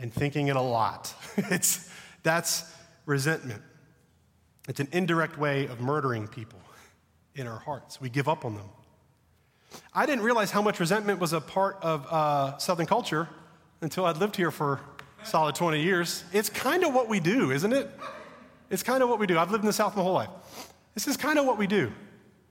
and 0.00 0.12
thinking 0.12 0.48
it 0.48 0.56
a 0.56 0.60
lot. 0.60 1.14
it's, 1.36 1.88
that's 2.24 2.64
resentment. 3.06 3.62
It's 4.68 4.80
an 4.80 4.88
indirect 4.90 5.38
way 5.38 5.66
of 5.66 5.80
murdering 5.80 6.26
people 6.26 6.58
in 7.36 7.46
our 7.46 7.60
hearts. 7.60 8.00
We 8.00 8.10
give 8.10 8.26
up 8.26 8.44
on 8.44 8.56
them. 8.56 8.68
I 9.94 10.06
didn't 10.06 10.24
realize 10.24 10.50
how 10.50 10.62
much 10.62 10.80
resentment 10.80 11.20
was 11.20 11.32
a 11.32 11.40
part 11.40 11.76
of 11.82 12.04
uh, 12.10 12.58
Southern 12.58 12.86
culture 12.86 13.28
until 13.80 14.06
I'd 14.06 14.16
lived 14.16 14.34
here 14.34 14.50
for 14.50 14.80
solid 15.24 15.54
20 15.54 15.82
years. 15.82 16.24
It's 16.32 16.48
kind 16.48 16.84
of 16.84 16.94
what 16.94 17.08
we 17.08 17.20
do, 17.20 17.50
isn't 17.50 17.72
it? 17.72 17.90
It's 18.70 18.82
kind 18.82 19.02
of 19.02 19.08
what 19.08 19.18
we 19.18 19.26
do. 19.26 19.38
I've 19.38 19.50
lived 19.50 19.64
in 19.64 19.66
the 19.66 19.72
South 19.72 19.96
my 19.96 20.02
whole 20.02 20.12
life. 20.12 20.30
This 20.94 21.06
is 21.08 21.16
kind 21.16 21.38
of 21.38 21.46
what 21.46 21.58
we 21.58 21.66
do. 21.66 21.92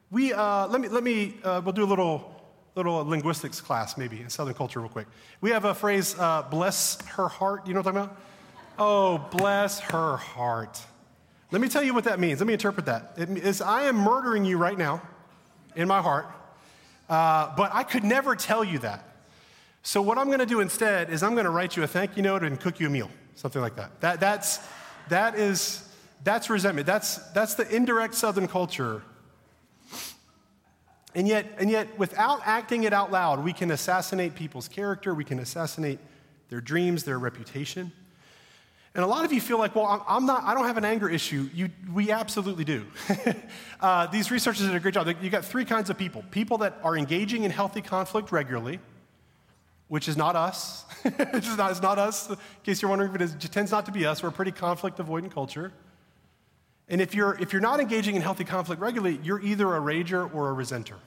We, 0.09 0.33
uh, 0.33 0.67
let 0.67 0.81
me, 0.81 0.87
let 0.87 1.03
me 1.03 1.35
uh, 1.43 1.61
we'll 1.63 1.73
do 1.73 1.83
a 1.83 1.85
little, 1.85 2.41
little 2.75 3.05
linguistics 3.05 3.59
class 3.59 3.97
maybe 3.97 4.21
in 4.21 4.29
Southern 4.29 4.53
culture 4.53 4.79
real 4.79 4.89
quick. 4.89 5.07
We 5.41 5.51
have 5.51 5.65
a 5.65 5.73
phrase, 5.73 6.15
uh, 6.17 6.43
bless 6.43 7.03
her 7.07 7.27
heart. 7.27 7.67
You 7.67 7.73
know 7.73 7.81
what 7.81 7.87
I'm 7.87 7.93
talking 7.95 8.11
about? 8.11 8.21
Oh, 8.79 9.17
bless 9.37 9.79
her 9.79 10.17
heart. 10.17 10.79
Let 11.51 11.61
me 11.61 11.69
tell 11.69 11.83
you 11.83 11.93
what 11.93 12.03
that 12.03 12.19
means. 12.19 12.39
Let 12.39 12.47
me 12.47 12.53
interpret 12.53 12.85
that. 12.85 13.13
It 13.17 13.29
is 13.29 13.61
I 13.61 13.83
am 13.83 13.95
murdering 13.95 14.45
you 14.45 14.57
right 14.57 14.77
now 14.77 15.01
in 15.75 15.87
my 15.87 16.01
heart, 16.01 16.27
uh, 17.09 17.55
but 17.55 17.73
I 17.73 17.83
could 17.83 18.03
never 18.03 18.35
tell 18.35 18.63
you 18.63 18.79
that. 18.79 19.03
So 19.87 20.01
what 20.01 20.17
I'm 20.17 20.27
going 20.27 20.39
to 20.39 20.45
do 20.45 20.59
instead 20.59 21.09
is 21.09 21.23
I'm 21.23 21.31
going 21.31 21.45
to 21.45 21.49
write 21.49 21.77
you 21.77 21.83
a 21.83 21.87
thank 21.87 22.17
you 22.17 22.21
note 22.21 22.43
and 22.43 22.59
cook 22.59 22.77
you 22.81 22.87
a 22.87 22.89
meal, 22.89 23.09
something 23.35 23.61
like 23.61 23.77
that. 23.77 24.01
That 24.01 24.19
that's 24.19 24.59
that 25.07 25.35
is 25.35 25.87
that's 26.25 26.49
resentment. 26.49 26.85
That's 26.85 27.15
that's 27.31 27.53
the 27.53 27.73
indirect 27.73 28.13
Southern 28.13 28.49
culture. 28.49 29.01
And 31.15 31.25
yet, 31.25 31.45
and 31.57 31.69
yet, 31.71 31.97
without 31.97 32.41
acting 32.43 32.83
it 32.83 32.91
out 32.91 33.13
loud, 33.13 33.41
we 33.45 33.53
can 33.53 33.71
assassinate 33.71 34.35
people's 34.35 34.67
character. 34.67 35.15
We 35.15 35.23
can 35.23 35.39
assassinate 35.39 35.99
their 36.49 36.59
dreams, 36.59 37.05
their 37.05 37.17
reputation. 37.17 37.93
And 38.93 39.05
a 39.05 39.07
lot 39.07 39.23
of 39.23 39.31
you 39.31 39.39
feel 39.39 39.57
like, 39.57 39.73
well, 39.73 40.03
I'm 40.05 40.25
not, 40.25 40.43
I 40.43 40.53
don't 40.53 40.65
have 40.65 40.77
an 40.77 40.83
anger 40.83 41.07
issue. 41.07 41.49
You, 41.53 41.69
we 41.93 42.11
absolutely 42.11 42.65
do. 42.65 42.85
uh, 43.79 44.07
these 44.07 44.31
researchers 44.31 44.65
did 44.65 44.75
a 44.75 44.81
great 44.81 44.95
job. 44.95 45.07
You 45.21 45.29
got 45.29 45.45
three 45.45 45.63
kinds 45.63 45.89
of 45.89 45.97
people 45.97 46.25
people 46.29 46.57
that 46.57 46.77
are 46.83 46.97
engaging 46.97 47.45
in 47.45 47.51
healthy 47.51 47.81
conflict 47.81 48.33
regularly, 48.33 48.81
which 49.87 50.07
is 50.07 50.17
not 50.17 50.35
us. 50.35 50.85
it's, 51.05 51.57
not, 51.57 51.71
it's 51.71 51.81
not 51.81 51.97
us. 51.97 52.29
In 52.29 52.37
case 52.63 52.81
you're 52.81 52.89
wondering 52.89 53.11
if 53.11 53.15
it 53.15 53.21
is, 53.21 53.33
it 53.33 53.51
tends 53.51 53.71
not 53.71 53.85
to 53.85 53.91
be 53.91 54.05
us. 54.05 54.21
We're 54.21 54.29
a 54.29 54.33
pretty 54.33 54.51
conflict 54.51 54.97
avoidant 54.97 55.31
culture. 55.31 55.71
And 56.89 57.01
if 57.01 57.13
you're, 57.13 57.37
if 57.39 57.53
you're 57.53 57.61
not 57.61 57.79
engaging 57.79 58.15
in 58.15 58.21
healthy 58.21 58.43
conflict 58.43 58.81
regularly, 58.81 59.19
you're 59.23 59.41
either 59.41 59.75
a 59.75 59.79
rager 59.79 60.33
or 60.33 60.51
a 60.51 60.55
resenter. 60.55 60.97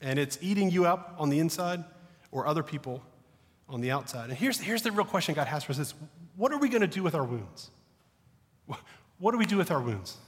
And 0.00 0.18
it's 0.18 0.38
eating 0.40 0.70
you 0.70 0.86
up 0.86 1.14
on 1.18 1.30
the 1.30 1.38
inside 1.38 1.84
or 2.30 2.46
other 2.46 2.62
people 2.62 3.02
on 3.68 3.80
the 3.80 3.90
outside. 3.90 4.28
And 4.28 4.38
here's, 4.38 4.60
here's 4.60 4.82
the 4.82 4.92
real 4.92 5.06
question 5.06 5.34
God 5.34 5.46
has 5.46 5.64
for 5.64 5.72
us 5.72 5.78
is 5.78 5.94
what 6.36 6.52
are 6.52 6.58
we 6.58 6.68
going 6.68 6.82
to 6.82 6.86
do 6.86 7.02
with 7.02 7.14
our 7.14 7.24
wounds? 7.24 7.70
What 9.20 9.30
do 9.30 9.38
we 9.38 9.46
do 9.46 9.56
with 9.56 9.70
our 9.70 9.80
wounds? 9.80 10.18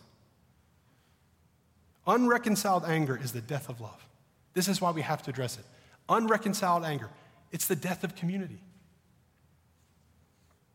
Unreconciled 2.06 2.84
anger 2.84 3.18
is 3.20 3.32
the 3.32 3.40
death 3.40 3.68
of 3.68 3.80
love. 3.80 4.06
This 4.54 4.68
is 4.68 4.80
why 4.80 4.92
we 4.92 5.02
have 5.02 5.22
to 5.22 5.30
address 5.30 5.58
it. 5.58 5.64
Unreconciled 6.08 6.84
anger, 6.84 7.10
it's 7.52 7.66
the 7.66 7.76
death 7.76 8.04
of 8.04 8.14
community. 8.14 8.58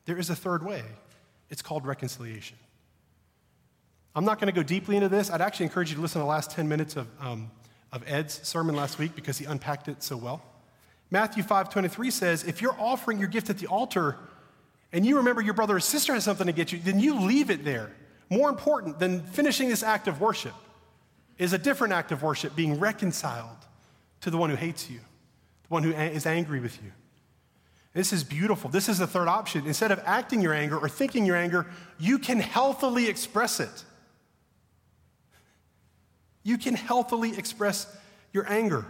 There 0.06 0.18
is 0.18 0.30
a 0.30 0.36
third 0.36 0.66
way. 0.66 0.84
It's 1.50 1.62
called 1.62 1.86
reconciliation. 1.86 2.58
I'm 4.16 4.26
not 4.26 4.40
going 4.40 4.48
to 4.48 4.58
go 4.58 4.64
deeply 4.64 4.96
into 4.96 5.10
this. 5.10 5.30
I'd 5.30 5.42
actually 5.42 5.68
encourage 5.68 5.90
you 5.90 5.96
to 5.96 6.02
listen 6.02 6.20
to 6.20 6.24
the 6.24 6.30
last 6.30 6.52
10 6.52 6.68
minutes 6.68 6.96
of, 6.96 7.08
um, 7.20 7.50
of 7.92 8.04
Ed's 8.08 8.46
sermon 8.48 8.76
last 8.76 9.00
week 9.00 9.16
because 9.16 9.38
he 9.38 9.46
unpacked 9.46 9.88
it 9.88 10.04
so 10.04 10.18
well. 10.18 10.42
Matthew 11.10 11.44
5:23 11.44 12.10
says, 12.10 12.44
"If 12.44 12.62
you're 12.62 12.80
offering 12.80 13.20
your 13.20 13.28
gift 13.28 13.50
at 13.50 13.58
the 13.58 13.68
altar 13.68 14.18
and 14.94 15.06
you 15.06 15.18
remember 15.18 15.42
your 15.42 15.54
brother 15.54 15.76
or 15.76 15.80
sister 15.80 16.14
has 16.14 16.24
something 16.24 16.48
to 16.48 16.54
get 16.54 16.72
you, 16.72 16.80
then 16.80 17.00
you 17.00 17.20
leave 17.20 17.50
it 17.50 17.64
there. 17.64 17.92
More 18.30 18.50
important 18.50 19.00
than 19.00 19.22
finishing 19.22 19.70
this 19.70 19.84
act 19.84 20.08
of 20.08 20.22
worship 20.22 20.54
is 21.38 21.54
a 21.54 21.58
different 21.58 21.94
act 21.94 22.12
of 22.12 22.24
worship, 22.24 22.56
being 22.56 22.80
reconciled 22.80 23.58
to 24.22 24.30
the 24.30 24.38
one 24.38 24.50
who 24.50 24.56
hates 24.56 24.90
you, 24.90 25.00
one 25.72 25.84
who 25.84 25.92
is 25.92 26.26
angry 26.26 26.60
with 26.60 26.82
you. 26.84 26.92
This 27.94 28.12
is 28.12 28.24
beautiful. 28.24 28.70
This 28.70 28.90
is 28.90 29.00
the 29.00 29.08
third 29.08 29.28
option. 29.28 29.66
Instead 29.66 29.92
of 29.92 30.02
acting 30.06 30.42
your 30.42 30.54
anger 30.54 30.78
or 30.78 30.90
thinking 30.90 31.26
your 31.26 31.36
anger, 31.38 31.66
you 31.98 32.20
can 32.20 32.40
healthily 32.40 33.08
express 33.08 33.60
it. 33.60 33.86
You 36.44 36.58
can 36.58 36.74
healthily 36.74 37.38
express 37.38 37.88
your 38.34 38.50
anger. 38.52 38.86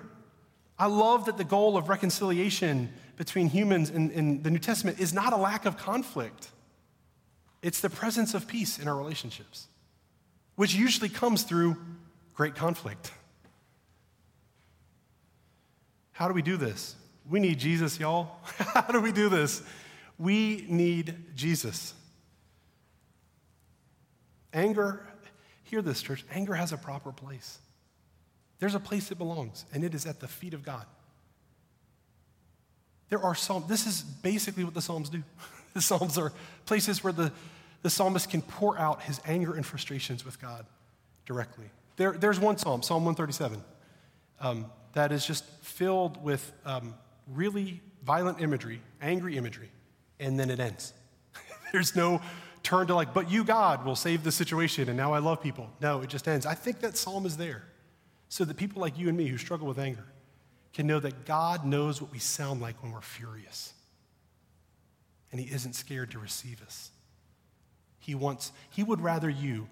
I 0.77 0.87
love 0.87 1.25
that 1.25 1.37
the 1.37 1.43
goal 1.43 1.77
of 1.77 1.87
reconciliation 1.87 2.91
between 3.15 3.47
humans 3.47 3.91
in, 3.91 4.09
in, 4.11 4.41
the 4.41 4.49
New 4.49 4.59
Testament 4.59 4.99
is 4.99 5.13
not 5.13 5.33
a 5.33 5.37
lack 5.37 5.65
of 5.65 5.77
conflict, 5.77 6.49
it's 7.61 7.81
the 7.81 7.89
presence 7.89 8.33
of 8.33 8.47
peace 8.47 8.79
in 8.79 8.87
our 8.87 8.95
relationships, 8.95 9.67
which 10.55 10.73
usually 10.73 11.09
comes 11.09 11.43
through 11.43 11.77
great 12.33 12.55
conflict. 12.55 13.11
How 16.21 16.27
do 16.27 16.35
we 16.35 16.43
do 16.43 16.55
this? 16.55 16.95
We 17.27 17.39
need 17.39 17.57
Jesus, 17.57 17.99
y'all. 17.99 18.37
How 18.43 18.91
do 18.91 19.01
we 19.01 19.11
do 19.11 19.27
this? 19.27 19.63
We 20.19 20.67
need 20.69 21.15
Jesus. 21.35 21.95
Anger, 24.53 25.01
hear 25.63 25.81
this, 25.81 25.99
church, 25.99 26.23
anger 26.31 26.53
has 26.53 26.73
a 26.73 26.77
proper 26.77 27.11
place. 27.11 27.57
There's 28.59 28.75
a 28.75 28.79
place 28.79 29.09
it 29.09 29.17
belongs, 29.17 29.65
and 29.73 29.83
it 29.83 29.95
is 29.95 30.05
at 30.05 30.19
the 30.19 30.27
feet 30.27 30.53
of 30.53 30.63
God. 30.63 30.85
There 33.09 33.23
are 33.23 33.33
Psalms, 33.33 33.67
this 33.67 33.87
is 33.87 34.03
basically 34.03 34.63
what 34.63 34.75
the 34.75 34.81
Psalms 34.83 35.09
do. 35.09 35.23
the 35.73 35.81
Psalms 35.81 36.19
are 36.19 36.31
places 36.67 37.03
where 37.03 37.13
the, 37.13 37.31
the 37.81 37.89
psalmist 37.89 38.29
can 38.29 38.43
pour 38.43 38.77
out 38.77 39.01
his 39.01 39.19
anger 39.25 39.55
and 39.55 39.65
frustrations 39.65 40.23
with 40.23 40.39
God 40.39 40.67
directly. 41.25 41.71
There, 41.95 42.11
there's 42.11 42.39
one 42.39 42.59
Psalm, 42.59 42.83
Psalm 42.83 43.05
137, 43.05 43.63
um, 44.39 44.67
that 44.93 45.11
is 45.11 45.25
just 45.25 45.45
filled 45.61 46.21
with 46.23 46.51
um, 46.65 46.93
really 47.27 47.81
violent 48.03 48.41
imagery, 48.41 48.81
angry 49.01 49.37
imagery, 49.37 49.69
and 50.19 50.39
then 50.39 50.49
it 50.49 50.59
ends. 50.59 50.93
there's 51.71 51.95
no 51.95 52.21
turn 52.63 52.87
to 52.87 52.95
like, 52.95 53.13
but 53.13 53.29
you, 53.29 53.43
God, 53.43 53.85
will 53.85 53.95
save 53.95 54.23
the 54.23 54.31
situation, 54.31 54.87
and 54.87 54.97
now 54.97 55.13
I 55.13 55.19
love 55.19 55.41
people. 55.41 55.69
No, 55.81 56.01
it 56.01 56.09
just 56.09 56.27
ends. 56.27 56.45
I 56.45 56.53
think 56.53 56.79
that 56.81 56.97
psalm 56.97 57.25
is 57.25 57.37
there 57.37 57.63
so 58.29 58.45
that 58.45 58.57
people 58.57 58.81
like 58.81 58.97
you 58.97 59.09
and 59.09 59.17
me 59.17 59.27
who 59.27 59.37
struggle 59.37 59.67
with 59.67 59.79
anger 59.79 60.05
can 60.73 60.87
know 60.87 60.99
that 60.99 61.25
God 61.25 61.65
knows 61.65 62.01
what 62.01 62.11
we 62.11 62.19
sound 62.19 62.61
like 62.61 62.81
when 62.81 62.91
we're 62.91 63.01
furious. 63.01 63.73
And 65.31 65.39
He 65.39 65.53
isn't 65.53 65.73
scared 65.73 66.11
to 66.11 66.19
receive 66.19 66.61
us. 66.61 66.91
He 67.99 68.15
wants, 68.15 68.51
He 68.69 68.83
would 68.83 69.01
rather 69.01 69.29
you, 69.29 69.67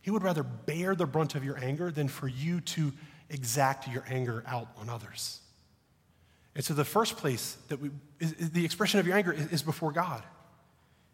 He 0.00 0.10
would 0.10 0.22
rather 0.22 0.42
bear 0.42 0.94
the 0.94 1.06
brunt 1.06 1.34
of 1.34 1.44
your 1.44 1.58
anger 1.58 1.90
than 1.90 2.08
for 2.08 2.28
you 2.28 2.60
to 2.62 2.92
exact 3.30 3.88
your 3.88 4.04
anger 4.08 4.44
out 4.46 4.68
on 4.76 4.88
others. 4.88 5.40
And 6.54 6.64
so 6.64 6.74
the 6.74 6.84
first 6.84 7.16
place 7.16 7.56
that 7.68 7.80
we, 7.80 7.90
is, 8.18 8.32
is 8.34 8.50
the 8.50 8.64
expression 8.64 9.00
of 9.00 9.06
your 9.06 9.16
anger 9.16 9.32
is, 9.32 9.46
is 9.52 9.62
before 9.62 9.92
God. 9.92 10.22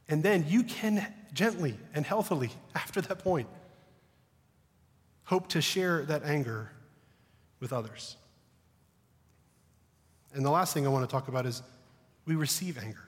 And 0.08 0.22
then 0.22 0.46
you 0.48 0.62
can 0.62 1.06
gently 1.32 1.76
and 1.94 2.06
healthily, 2.06 2.50
after 2.74 3.00
that 3.02 3.18
point, 3.18 3.48
hope 5.24 5.48
to 5.48 5.60
share 5.60 6.04
that 6.06 6.22
anger 6.24 6.70
with 7.60 7.72
others. 7.72 8.16
And 10.32 10.44
the 10.44 10.50
last 10.50 10.74
thing 10.74 10.86
I 10.86 10.90
want 10.90 11.08
to 11.08 11.12
talk 11.12 11.28
about 11.28 11.46
is 11.46 11.62
we 12.24 12.34
receive 12.34 12.78
anger. 12.78 13.02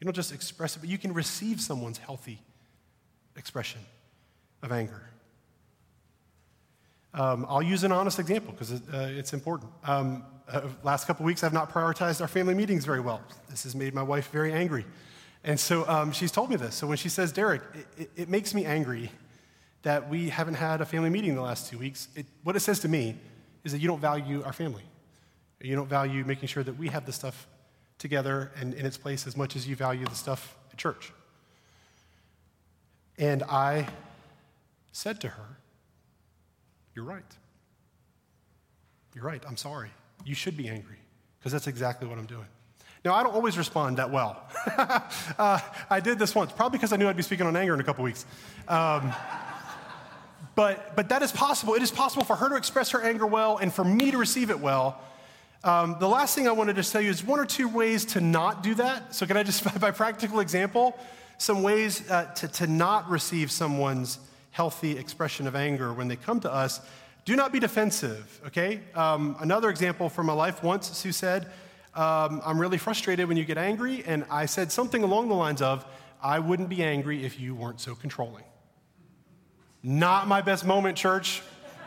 You 0.00 0.04
don't 0.04 0.14
just 0.14 0.32
express 0.32 0.76
it, 0.76 0.80
but 0.80 0.88
you 0.88 0.98
can 0.98 1.14
receive 1.14 1.60
someone's 1.60 1.98
healthy 1.98 2.40
expression 3.36 3.80
of 4.62 4.72
anger. 4.72 5.02
Um, 7.14 7.46
I'll 7.48 7.62
use 7.62 7.84
an 7.84 7.92
honest 7.92 8.18
example 8.18 8.52
because 8.52 8.72
it, 8.72 8.82
uh, 8.92 8.98
it's 9.10 9.32
important. 9.32 9.70
Um, 9.84 10.24
uh, 10.48 10.68
last 10.82 11.06
couple 11.06 11.26
weeks, 11.26 11.44
I've 11.44 11.52
not 11.52 11.70
prioritized 11.70 12.20
our 12.20 12.28
family 12.28 12.54
meetings 12.54 12.84
very 12.84 13.00
well. 13.00 13.20
This 13.50 13.64
has 13.64 13.74
made 13.74 13.94
my 13.94 14.02
wife 14.02 14.30
very 14.30 14.52
angry. 14.52 14.84
And 15.44 15.58
so 15.58 15.86
um, 15.88 16.12
she's 16.12 16.32
told 16.32 16.50
me 16.50 16.56
this. 16.56 16.74
So 16.74 16.86
when 16.86 16.96
she 16.96 17.08
says, 17.08 17.32
Derek, 17.32 17.62
it, 17.74 17.86
it, 17.98 18.10
it, 18.16 18.28
makes 18.28 18.54
me 18.54 18.64
angry 18.64 19.10
that 19.82 20.08
we 20.08 20.28
haven't 20.28 20.54
had 20.54 20.80
a 20.80 20.86
family 20.86 21.10
meeting 21.10 21.34
the 21.34 21.42
last 21.42 21.68
two 21.68 21.78
weeks. 21.78 22.08
What 22.44 22.56
it 22.56 22.60
says 22.60 22.78
to 22.80 22.88
me 22.88 23.16
is 23.64 23.72
that 23.72 23.78
you 23.78 23.88
don't 23.88 24.00
value 24.00 24.42
our 24.44 24.52
family. 24.52 24.84
You 25.60 25.76
don't 25.76 25.88
value 25.88 26.24
making 26.24 26.48
sure 26.48 26.62
that 26.62 26.78
we 26.78 26.88
have 26.88 27.06
the 27.06 27.12
stuff 27.12 27.46
together 27.98 28.52
and 28.56 28.74
in 28.74 28.86
its 28.86 28.96
place 28.96 29.26
as 29.26 29.36
much 29.36 29.54
as 29.54 29.68
you 29.68 29.76
value 29.76 30.04
the 30.06 30.14
stuff 30.14 30.56
at 30.72 30.78
church. 30.78 31.12
And 33.18 33.42
I 33.44 33.86
said 34.92 35.20
to 35.20 35.28
her, 35.28 35.58
You're 36.94 37.04
right. 37.04 37.22
You're 39.14 39.24
right. 39.24 39.42
I'm 39.46 39.56
sorry. 39.56 39.90
You 40.24 40.34
should 40.34 40.56
be 40.56 40.68
angry 40.68 40.98
because 41.38 41.52
that's 41.52 41.66
exactly 41.66 42.08
what 42.08 42.18
I'm 42.18 42.26
doing. 42.26 42.46
Now, 43.04 43.14
I 43.14 43.24
don't 43.24 43.34
always 43.34 43.58
respond 43.58 43.96
that 43.96 44.10
well. 44.12 44.44
uh, 45.38 45.58
I 45.90 45.98
did 45.98 46.20
this 46.20 46.34
once, 46.34 46.52
probably 46.52 46.78
because 46.78 46.92
I 46.92 46.96
knew 46.96 47.08
I'd 47.08 47.16
be 47.16 47.22
speaking 47.22 47.46
on 47.46 47.56
anger 47.56 47.74
in 47.74 47.80
a 47.80 47.84
couple 47.84 48.04
weeks. 48.04 48.24
Um, 48.68 49.12
but, 50.54 50.94
but 50.94 51.08
that 51.08 51.22
is 51.22 51.32
possible. 51.32 51.74
It 51.74 51.82
is 51.82 51.90
possible 51.90 52.24
for 52.24 52.36
her 52.36 52.48
to 52.50 52.54
express 52.54 52.90
her 52.90 53.02
anger 53.02 53.26
well 53.26 53.56
and 53.56 53.72
for 53.72 53.84
me 53.84 54.12
to 54.12 54.18
receive 54.18 54.50
it 54.50 54.60
well. 54.60 55.00
Um, 55.64 55.96
the 55.98 56.08
last 56.08 56.34
thing 56.34 56.46
I 56.46 56.52
wanted 56.52 56.76
to 56.76 56.82
tell 56.84 57.00
you 57.00 57.10
is 57.10 57.24
one 57.24 57.40
or 57.40 57.46
two 57.46 57.68
ways 57.68 58.04
to 58.06 58.20
not 58.20 58.62
do 58.62 58.74
that. 58.74 59.14
So, 59.14 59.26
can 59.26 59.36
I 59.36 59.42
just, 59.42 59.80
by 59.80 59.90
practical 59.90 60.40
example, 60.40 60.96
some 61.38 61.62
ways 61.62 62.08
uh, 62.08 62.26
to, 62.34 62.48
to 62.48 62.66
not 62.68 63.08
receive 63.10 63.50
someone's 63.50 64.18
healthy 64.52 64.96
expression 64.96 65.46
of 65.46 65.56
anger 65.56 65.92
when 65.92 66.08
they 66.08 66.16
come 66.16 66.40
to 66.40 66.52
us? 66.52 66.80
Do 67.24 67.36
not 67.36 67.52
be 67.52 67.60
defensive, 67.60 68.40
okay? 68.46 68.80
Um, 68.94 69.36
another 69.40 69.68
example 69.68 70.08
from 70.08 70.26
my 70.26 70.32
life 70.32 70.62
once, 70.62 70.88
Sue 70.96 71.12
said, 71.12 71.46
um, 71.94 72.40
I'm 72.44 72.58
really 72.58 72.78
frustrated 72.78 73.28
when 73.28 73.36
you 73.36 73.44
get 73.44 73.58
angry. 73.58 74.02
And 74.06 74.24
I 74.30 74.46
said 74.46 74.72
something 74.72 75.02
along 75.02 75.28
the 75.28 75.34
lines 75.34 75.60
of, 75.60 75.84
I 76.22 76.38
wouldn't 76.38 76.68
be 76.68 76.82
angry 76.82 77.24
if 77.24 77.38
you 77.38 77.54
weren't 77.54 77.80
so 77.80 77.94
controlling. 77.94 78.44
Not 79.82 80.28
my 80.28 80.40
best 80.40 80.64
moment, 80.64 80.96
church. 80.96 81.42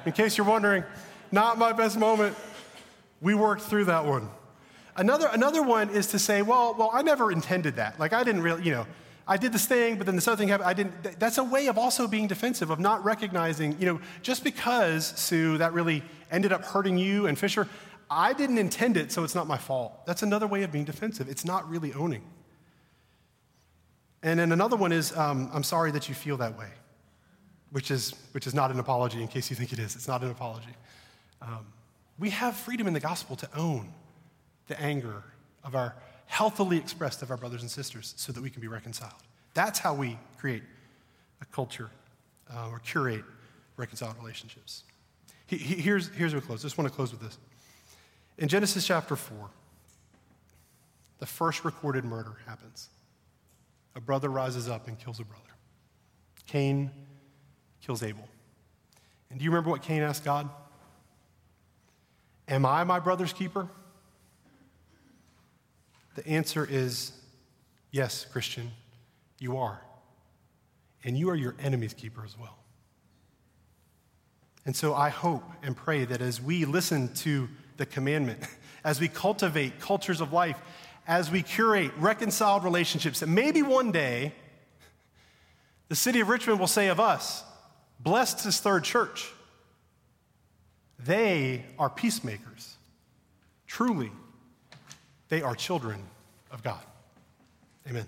In 0.05 0.11
case 0.11 0.37
you're 0.37 0.47
wondering, 0.47 0.83
not 1.31 1.57
my 1.57 1.73
best 1.73 1.97
moment. 1.97 2.35
We 3.21 3.33
worked 3.33 3.61
through 3.61 3.85
that 3.85 4.05
one. 4.05 4.29
Another, 4.95 5.27
another 5.31 5.63
one 5.63 5.89
is 5.89 6.07
to 6.07 6.19
say, 6.19 6.41
well, 6.41 6.75
well, 6.77 6.91
I 6.93 7.01
never 7.01 7.31
intended 7.31 7.77
that. 7.77 7.99
Like, 7.99 8.13
I 8.13 8.23
didn't 8.23 8.41
really, 8.41 8.63
you 8.63 8.71
know, 8.71 8.85
I 9.27 9.37
did 9.37 9.51
this 9.53 9.65
thing, 9.65 9.97
but 9.97 10.05
then 10.05 10.15
this 10.15 10.27
other 10.27 10.37
thing 10.37 10.49
happened. 10.49 10.69
I 10.69 10.73
didn't. 10.73 11.19
That's 11.19 11.39
a 11.39 11.43
way 11.43 11.67
of 11.67 11.77
also 11.77 12.07
being 12.07 12.27
defensive, 12.27 12.69
of 12.69 12.79
not 12.79 13.03
recognizing, 13.03 13.79
you 13.79 13.87
know, 13.87 13.99
just 14.21 14.43
because, 14.43 15.07
Sue, 15.17 15.57
that 15.57 15.73
really 15.73 16.03
ended 16.31 16.53
up 16.53 16.63
hurting 16.63 16.97
you 16.97 17.25
and 17.25 17.37
Fisher, 17.37 17.67
I 18.09 18.33
didn't 18.33 18.59
intend 18.59 18.97
it, 18.97 19.11
so 19.11 19.23
it's 19.23 19.33
not 19.33 19.47
my 19.47 19.57
fault. 19.57 20.05
That's 20.05 20.21
another 20.21 20.45
way 20.45 20.63
of 20.63 20.71
being 20.71 20.85
defensive. 20.85 21.27
It's 21.27 21.43
not 21.45 21.67
really 21.69 21.91
owning. 21.93 22.23
And 24.21 24.39
then 24.39 24.51
another 24.51 24.75
one 24.75 24.91
is, 24.91 25.15
um, 25.17 25.49
I'm 25.53 25.63
sorry 25.63 25.91
that 25.91 26.07
you 26.07 26.15
feel 26.15 26.37
that 26.37 26.57
way, 26.57 26.69
which 27.71 27.89
is, 27.91 28.13
which 28.31 28.47
is 28.47 28.53
not 28.53 28.71
an 28.71 28.79
apology 28.79 29.21
in 29.21 29.27
case 29.27 29.49
you 29.49 29.55
think 29.55 29.73
it 29.73 29.79
is. 29.79 29.95
It's 29.95 30.07
not 30.07 30.23
an 30.23 30.31
apology. 30.31 30.75
Um, 31.41 31.65
we 32.17 32.29
have 32.29 32.55
freedom 32.55 32.87
in 32.87 32.93
the 32.93 32.99
gospel 32.99 33.35
to 33.37 33.49
own 33.55 33.91
the 34.67 34.79
anger 34.79 35.23
of 35.63 35.75
our 35.75 35.95
healthily 36.27 36.77
expressed 36.77 37.21
of 37.21 37.31
our 37.31 37.37
brothers 37.37 37.61
and 37.61 37.71
sisters 37.71 38.13
so 38.17 38.31
that 38.31 38.41
we 38.41 38.49
can 38.49 38.61
be 38.61 38.67
reconciled. 38.67 39.13
That's 39.53 39.79
how 39.79 39.93
we 39.93 40.17
create 40.37 40.63
a 41.41 41.45
culture 41.45 41.89
uh, 42.53 42.69
or 42.69 42.79
curate 42.79 43.23
reconciled 43.77 44.17
relationships. 44.17 44.83
He, 45.47 45.57
he, 45.57 45.75
here's, 45.75 46.09
here's 46.09 46.33
where 46.33 46.41
we 46.41 46.47
close. 46.47 46.61
I 46.61 46.63
just 46.63 46.77
want 46.77 46.89
to 46.89 46.95
close 46.95 47.11
with 47.11 47.21
this. 47.21 47.37
In 48.37 48.47
Genesis 48.47 48.85
chapter 48.85 49.15
4, 49.15 49.49
the 51.19 51.25
first 51.25 51.63
recorded 51.63 52.03
murder 52.03 52.37
happens. 52.45 52.89
A 53.95 54.01
brother 54.01 54.29
rises 54.29 54.67
up 54.67 54.87
and 54.87 54.99
kills 54.99 55.19
a 55.19 55.23
brother. 55.23 55.43
Cain 56.47 56.91
kills 57.81 58.03
Abel. 58.03 58.27
And 59.29 59.39
do 59.39 59.45
you 59.45 59.51
remember 59.51 59.69
what 59.69 59.81
Cain 59.81 60.01
asked 60.01 60.25
God? 60.25 60.49
Am 62.47 62.65
I 62.65 62.83
my 62.83 62.99
brother's 62.99 63.33
keeper? 63.33 63.67
The 66.15 66.27
answer 66.27 66.67
is 66.69 67.11
yes, 67.91 68.25
Christian, 68.25 68.71
you 69.39 69.57
are. 69.57 69.81
And 71.03 71.17
you 71.17 71.29
are 71.29 71.35
your 71.35 71.55
enemy's 71.59 71.93
keeper 71.93 72.23
as 72.25 72.37
well. 72.37 72.57
And 74.65 74.75
so 74.75 74.95
I 74.95 75.09
hope 75.09 75.43
and 75.61 75.77
pray 75.77 76.05
that 76.05 76.21
as 76.21 76.41
we 76.41 76.65
listen 76.65 77.13
to 77.15 77.47
the 77.77 77.85
commandment, 77.85 78.39
as 78.83 78.99
we 78.99 79.07
cultivate 79.07 79.79
cultures 79.79 80.21
of 80.21 80.33
life, 80.33 80.59
as 81.07 81.29
we 81.29 81.43
curate 81.43 81.91
reconciled 81.97 82.63
relationships, 82.63 83.19
that 83.19 83.27
maybe 83.27 83.61
one 83.61 83.91
day 83.91 84.33
the 85.87 85.95
city 85.95 86.19
of 86.19 86.29
Richmond 86.29 86.59
will 86.59 86.67
say 86.67 86.87
of 86.87 86.99
us, 86.99 87.43
blessed 87.99 88.45
is 88.45 88.59
Third 88.59 88.83
Church. 88.83 89.31
They 90.97 91.65
are 91.77 91.89
peacemakers. 91.89 92.75
Truly, 93.67 94.11
they 95.29 95.41
are 95.41 95.55
children 95.55 95.99
of 96.51 96.63
God. 96.63 96.83
Amen. 97.89 98.05